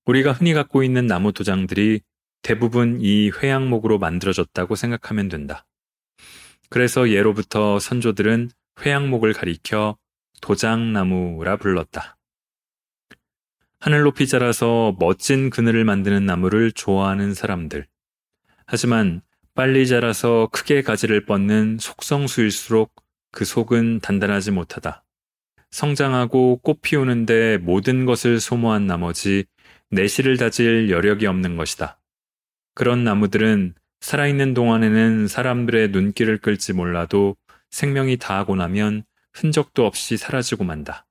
우리가 0.05 0.32
흔히 0.32 0.53
갖고 0.53 0.82
있는 0.82 1.07
나무 1.07 1.32
도장들이 1.32 2.03
대부분 2.43 2.99
이 3.01 3.30
회양목으로 3.30 3.99
만들어졌다고 3.99 4.74
생각하면 4.74 5.30
된다. 5.30 5.64
그래서 6.68 7.09
예로부터 7.09 7.78
선조들은 7.78 8.51
회양목을 8.82 9.32
가리켜 9.32 9.97
도장나무라 10.43 11.57
불렀다. 11.57 12.18
하늘 13.80 14.03
높이 14.03 14.26
자라서 14.26 14.97
멋진 14.99 15.49
그늘을 15.49 15.86
만드는 15.86 16.26
나무를 16.26 16.72
좋아하는 16.72 17.32
사람들. 17.32 17.86
하지만 18.66 19.22
빨리 19.55 19.86
자라서 19.86 20.51
크게 20.53 20.82
가지를 20.82 21.24
뻗는 21.24 21.78
속성수일수록 21.80 23.07
그 23.31 23.45
속은 23.45 24.01
단단하지 24.01 24.51
못하다. 24.51 25.05
성장하고 25.70 26.61
꽃 26.62 26.81
피우는데 26.81 27.59
모든 27.59 28.07
것을 28.07 28.41
소모한 28.41 28.87
나머지 28.87 29.45
내실을 29.91 30.37
다질 30.37 30.91
여력이 30.91 31.26
없는 31.26 31.57
것이다. 31.57 32.01
그런 32.74 33.05
나무들은 33.05 33.74
살아있는 34.01 34.55
동안에는 34.55 35.29
사람들의 35.29 35.89
눈길을 35.89 36.39
끌지 36.39 36.72
몰라도 36.72 37.37
생명이 37.70 38.16
다하고 38.16 38.57
나면 38.57 39.05
흔적도 39.33 39.85
없이 39.85 40.16
사라지고 40.16 40.64
만다. 40.64 41.07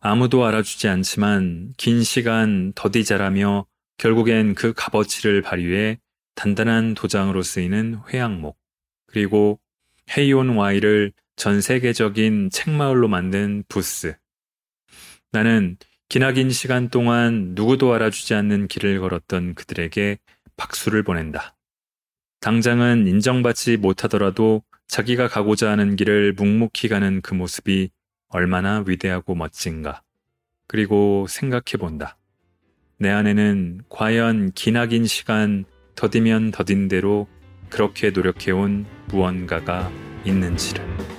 아무도 0.00 0.44
알아주지 0.44 0.88
않지만 0.88 1.72
긴 1.76 2.02
시간 2.02 2.72
더디 2.74 3.04
자라며 3.04 3.66
결국엔 3.96 4.54
그 4.54 4.72
값어치를 4.72 5.42
발휘해 5.42 5.98
단단한 6.36 6.94
도장으로 6.94 7.42
쓰이는 7.42 8.00
회양목, 8.08 8.56
그리고 9.06 9.58
헤이온 10.16 10.50
와이를 10.50 11.12
전 11.36 11.60
세계적인 11.60 12.50
책마을로 12.50 13.08
만든 13.08 13.64
부스. 13.68 14.16
나는 15.30 15.76
기나긴 16.08 16.50
시간 16.50 16.88
동안 16.88 17.52
누구도 17.54 17.92
알아주지 17.92 18.34
않는 18.34 18.68
길을 18.68 19.00
걸었던 19.00 19.54
그들에게 19.54 20.18
박수를 20.56 21.02
보낸다. 21.02 21.54
당장은 22.40 23.06
인정받지 23.06 23.76
못하더라도 23.76 24.62
자기가 24.86 25.28
가고자 25.28 25.70
하는 25.70 25.96
길을 25.96 26.32
묵묵히 26.32 26.88
가는 26.88 27.20
그 27.20 27.34
모습이 27.34 27.90
얼마나 28.28 28.82
위대하고 28.86 29.34
멋진가. 29.34 30.02
그리고 30.66 31.26
생각해 31.28 31.76
본다. 31.78 32.16
내 32.98 33.10
안에는 33.10 33.82
과연 33.88 34.52
기나긴 34.52 35.06
시간 35.06 35.64
더디면 35.94 36.52
더딘 36.52 36.88
대로 36.88 37.28
그렇게 37.70 38.10
노력해온 38.10 38.86
무언가가 39.06 39.90
있는지를. 40.24 41.17